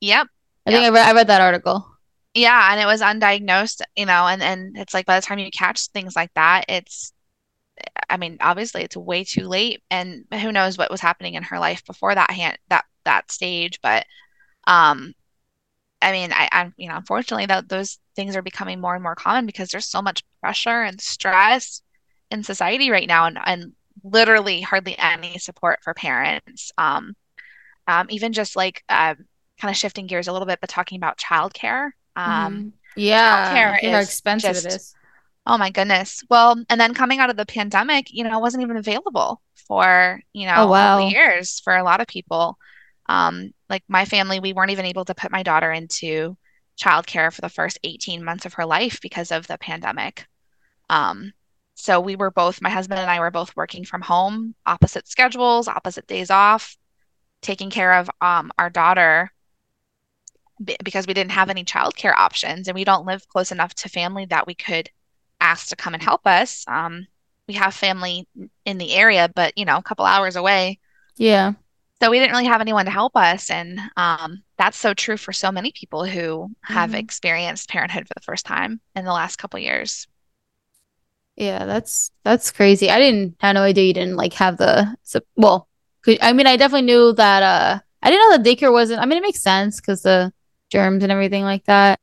[0.00, 0.26] Yep.
[0.66, 1.86] I think I read I read that article.
[2.34, 5.50] Yeah, and it was undiagnosed, you know, and and it's like by the time you
[5.50, 7.12] catch things like that, it's
[8.08, 11.58] I mean, obviously it's way too late and who knows what was happening in her
[11.58, 14.04] life before that hand that that stage, but
[14.66, 15.14] um
[16.02, 19.14] I mean, I, I you know, unfortunately, that those things are becoming more and more
[19.14, 21.82] common because there's so much pressure and stress
[22.30, 23.72] in society right now, and and
[24.02, 26.72] literally hardly any support for parents.
[26.78, 27.14] Um,
[27.86, 29.14] um, even just like uh,
[29.60, 31.90] kind of shifting gears a little bit, but talking about childcare.
[32.16, 32.68] Um, mm-hmm.
[32.96, 34.94] yeah, childcare how expensive just, it is.
[35.46, 36.22] Oh my goodness.
[36.28, 40.20] Well, and then coming out of the pandemic, you know, it wasn't even available for
[40.32, 41.08] you know oh, wow.
[41.08, 42.58] years for a lot of people.
[43.06, 46.36] Um, like my family, we weren't even able to put my daughter into
[46.80, 50.26] childcare for the first 18 months of her life because of the pandemic.
[50.88, 51.32] Um,
[51.74, 55.66] so we were both, my husband and I were both working from home, opposite schedules,
[55.66, 56.76] opposite days off,
[57.42, 59.32] taking care of um, our daughter
[60.62, 63.88] b- because we didn't have any childcare options and we don't live close enough to
[63.88, 64.90] family that we could
[65.40, 66.64] ask to come and help us.
[66.68, 67.06] Um,
[67.48, 68.28] we have family
[68.64, 70.78] in the area, but you know, a couple hours away.
[71.16, 71.54] Yeah
[72.00, 75.32] so we didn't really have anyone to help us and um, that's so true for
[75.32, 76.98] so many people who have mm-hmm.
[76.98, 80.06] experienced parenthood for the first time in the last couple years
[81.36, 84.96] yeah that's that's crazy i didn't have no idea you didn't like have the
[85.36, 85.68] well
[86.20, 89.18] i mean i definitely knew that uh i didn't know that daycare wasn't i mean
[89.18, 90.32] it makes sense because the
[90.70, 92.00] germs and everything like that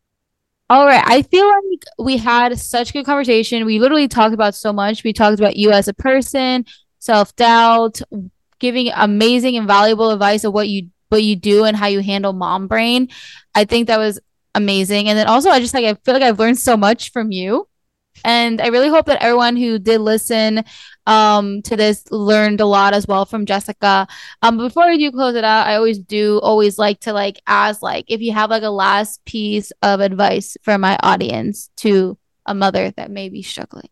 [0.70, 4.74] all right i feel like we had such good conversation we literally talked about so
[4.74, 6.66] much we talked about you as a person
[7.00, 8.02] self-doubt
[8.60, 12.34] giving amazing and valuable advice of what you what you do and how you handle
[12.34, 13.10] mom brain.
[13.56, 14.20] I think that was
[14.56, 15.10] amazing.
[15.10, 17.68] And then also I just like I feel like I've learned so much from you.
[18.26, 20.64] And I really hope that everyone who did listen
[21.08, 24.08] um, to this learned a lot as well from Jessica.
[24.42, 27.82] Um, before I do close it out, I always do always like to like ask
[27.82, 32.54] like if you have like a last piece of advice for my audience to a
[32.54, 33.90] mother that may be struggling.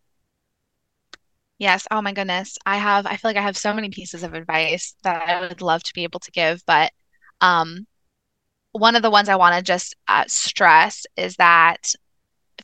[1.58, 1.86] Yes.
[1.90, 2.58] Oh my goodness.
[2.66, 5.62] I have, I feel like I have so many pieces of advice that I would
[5.62, 6.62] love to be able to give.
[6.66, 6.92] But
[7.40, 7.86] um,
[8.72, 11.94] one of the ones I want to just uh, stress is that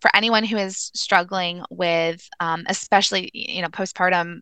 [0.03, 4.41] for anyone who is struggling with, um, especially, you know, postpartum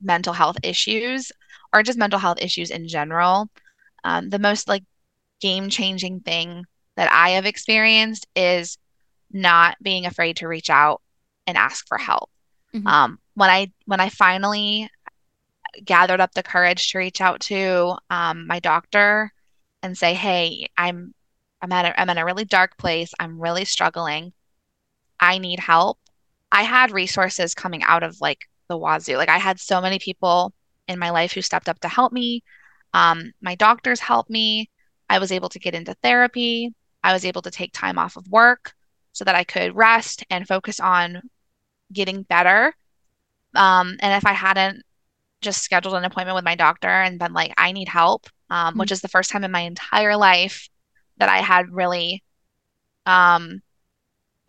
[0.00, 1.32] mental health issues
[1.74, 3.48] or just mental health issues in general,
[4.04, 4.84] um, the most like
[5.40, 6.64] game changing thing
[6.96, 8.78] that I have experienced is
[9.32, 11.02] not being afraid to reach out
[11.48, 12.30] and ask for help.
[12.72, 12.86] Mm-hmm.
[12.86, 14.88] Um, when I when I finally
[15.84, 19.32] gathered up the courage to reach out to um, my doctor
[19.82, 21.14] and say, "Hey, I'm
[21.60, 23.12] I'm at a, I'm in a really dark place.
[23.18, 24.32] I'm really struggling.
[25.22, 25.98] I need help."
[26.52, 29.16] I had resources coming out of like the wazoo.
[29.16, 30.52] Like I had so many people
[30.88, 32.42] in my life who stepped up to help me.
[32.92, 34.68] Um, my doctors helped me.
[35.08, 36.74] I was able to get into therapy.
[37.02, 38.74] I was able to take time off of work.
[39.12, 41.22] so that I could rest and focus on
[41.92, 42.74] getting better.
[43.54, 44.82] Um, and if I hadn't
[45.42, 48.80] just scheduled an appointment with my doctor and been like, I need help, um, mm-hmm.
[48.80, 50.68] which is the first time in my entire life
[51.18, 52.22] that I had really
[53.06, 53.60] um,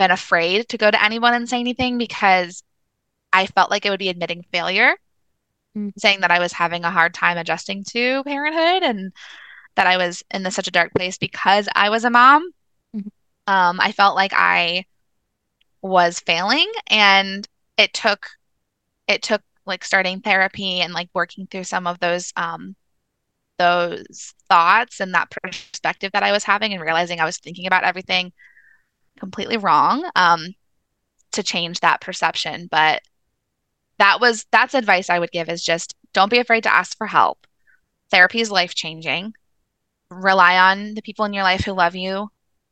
[0.03, 2.61] been afraid to go to anyone and say anything because
[3.31, 4.97] I felt like it would be admitting failure,
[5.77, 5.89] mm-hmm.
[5.97, 9.13] saying that I was having a hard time adjusting to parenthood and
[9.75, 12.51] that I was in this, such a dark place because I was a mom.
[12.93, 13.07] Mm-hmm.
[13.47, 14.85] Um, I felt like I
[15.81, 17.47] was failing and
[17.77, 18.27] it took
[19.07, 22.75] it took like starting therapy and like working through some of those um
[23.57, 27.85] those thoughts and that perspective that I was having and realizing I was thinking about
[27.85, 28.33] everything
[29.19, 30.53] completely wrong um
[31.31, 33.01] to change that perception but
[33.99, 37.07] that was that's advice I would give is just don't be afraid to ask for
[37.07, 37.47] help
[38.11, 39.33] therapy is life changing
[40.09, 42.29] rely on the people in your life who love you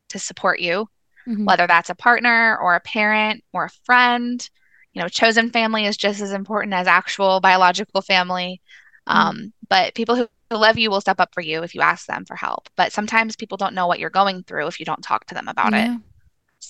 [0.09, 0.87] to support you
[1.27, 1.45] mm-hmm.
[1.45, 4.49] whether that's a partner or a parent or a friend.
[4.93, 8.61] You know, chosen family is just as important as actual biological family.
[9.07, 9.17] Mm-hmm.
[9.17, 12.25] Um, but people who love you will step up for you if you ask them
[12.25, 12.69] for help.
[12.75, 15.47] But sometimes people don't know what you're going through if you don't talk to them
[15.47, 15.95] about yeah.
[15.95, 16.01] it.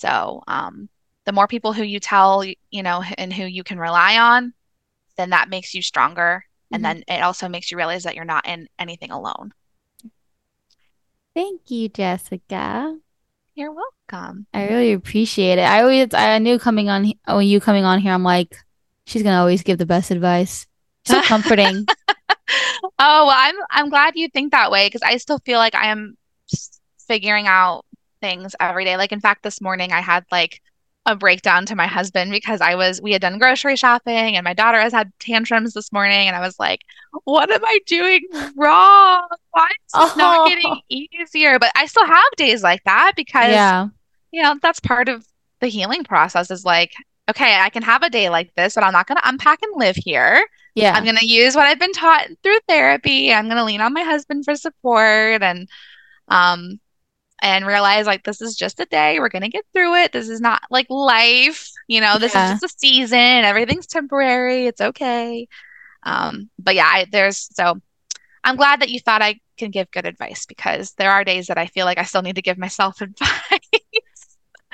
[0.02, 0.88] So, um,
[1.26, 4.52] the more people who you tell, you know, and who you can rely on,
[5.16, 6.44] then that makes you stronger.
[6.44, 6.74] Mm-hmm.
[6.74, 9.52] And then it also makes you realize that you're not in anything alone.
[11.36, 12.98] Thank you, Jessica.
[13.54, 14.46] You're welcome.
[14.52, 15.62] I really appreciate it.
[15.62, 18.56] I always, I knew coming on, when oh, you coming on here, I'm like,
[19.06, 20.66] she's gonna always give the best advice.
[21.04, 21.86] So comforting.
[21.88, 25.92] oh, well, I'm, I'm glad you think that way because I still feel like I
[25.92, 26.16] am
[27.06, 27.84] figuring out
[28.22, 28.96] things every day.
[28.96, 30.62] Like, in fact, this morning I had like
[31.04, 34.54] a breakdown to my husband because I was we had done grocery shopping and my
[34.54, 36.82] daughter has had tantrums this morning and I was like,
[37.24, 38.22] what am I doing
[38.56, 39.26] wrong?
[39.50, 40.14] Why is this oh.
[40.16, 41.58] not getting easier?
[41.58, 43.88] But I still have days like that because yeah.
[44.30, 45.26] you know, that's part of
[45.60, 46.92] the healing process is like,
[47.28, 49.96] okay, I can have a day like this, but I'm not gonna unpack and live
[49.96, 50.46] here.
[50.76, 50.92] Yeah.
[50.92, 53.32] I'm gonna use what I've been taught through therapy.
[53.32, 55.68] I'm gonna lean on my husband for support and
[56.28, 56.78] um
[57.40, 59.18] and realize like this is just a day.
[59.18, 60.12] We're gonna get through it.
[60.12, 62.18] This is not like life, you know.
[62.18, 62.54] This yeah.
[62.54, 63.18] is just a season.
[63.18, 64.66] Everything's temporary.
[64.66, 65.48] It's okay.
[66.04, 67.80] Um, but yeah, I, there's so
[68.44, 71.58] I'm glad that you thought I can give good advice because there are days that
[71.58, 73.60] I feel like I still need to give myself advice.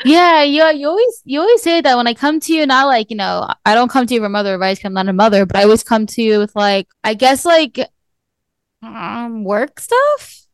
[0.04, 3.10] yeah, you you always you always say that when I come to you, not like
[3.10, 4.84] you know I don't come to you for mother advice.
[4.84, 7.78] I'm not a mother, but I always come to you with like I guess like
[8.82, 10.47] um work stuff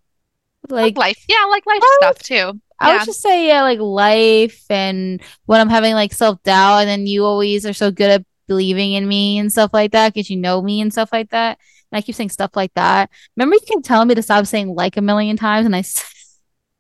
[0.69, 2.99] like, like life yeah like life stuff too I yeah.
[2.99, 7.25] would just say yeah like life and when I'm having like self-doubt and then you
[7.25, 10.61] always are so good at believing in me and stuff like that because you know
[10.61, 11.59] me and stuff like that
[11.91, 14.75] and I keep saying stuff like that remember you can tell me to stop saying
[14.75, 15.85] like a million times and I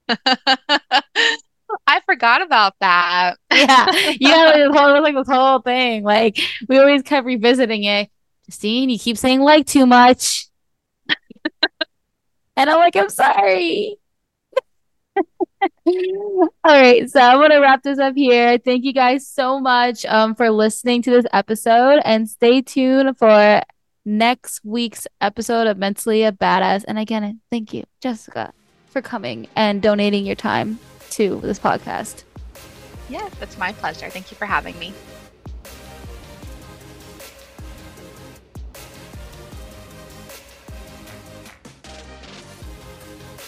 [1.87, 3.37] I forgot about that.
[3.53, 3.87] yeah,
[4.19, 6.03] yeah, it was like this whole thing.
[6.03, 8.11] Like we always kept revisiting it.
[8.47, 10.49] Justine, you keep saying like too much.
[12.57, 13.97] And I'm like, I'm sorry.
[15.87, 18.59] All right, so I'm gonna wrap this up here.
[18.59, 23.63] Thank you guys so much um, for listening to this episode, and stay tuned for
[24.05, 26.85] next week's episode of Mentally a Badass.
[26.87, 28.53] And again, thank you, Jessica,
[28.89, 30.79] for coming and donating your time
[31.11, 32.25] to this podcast.
[33.09, 34.09] Yeah, it's my pleasure.
[34.11, 34.93] Thank you for having me.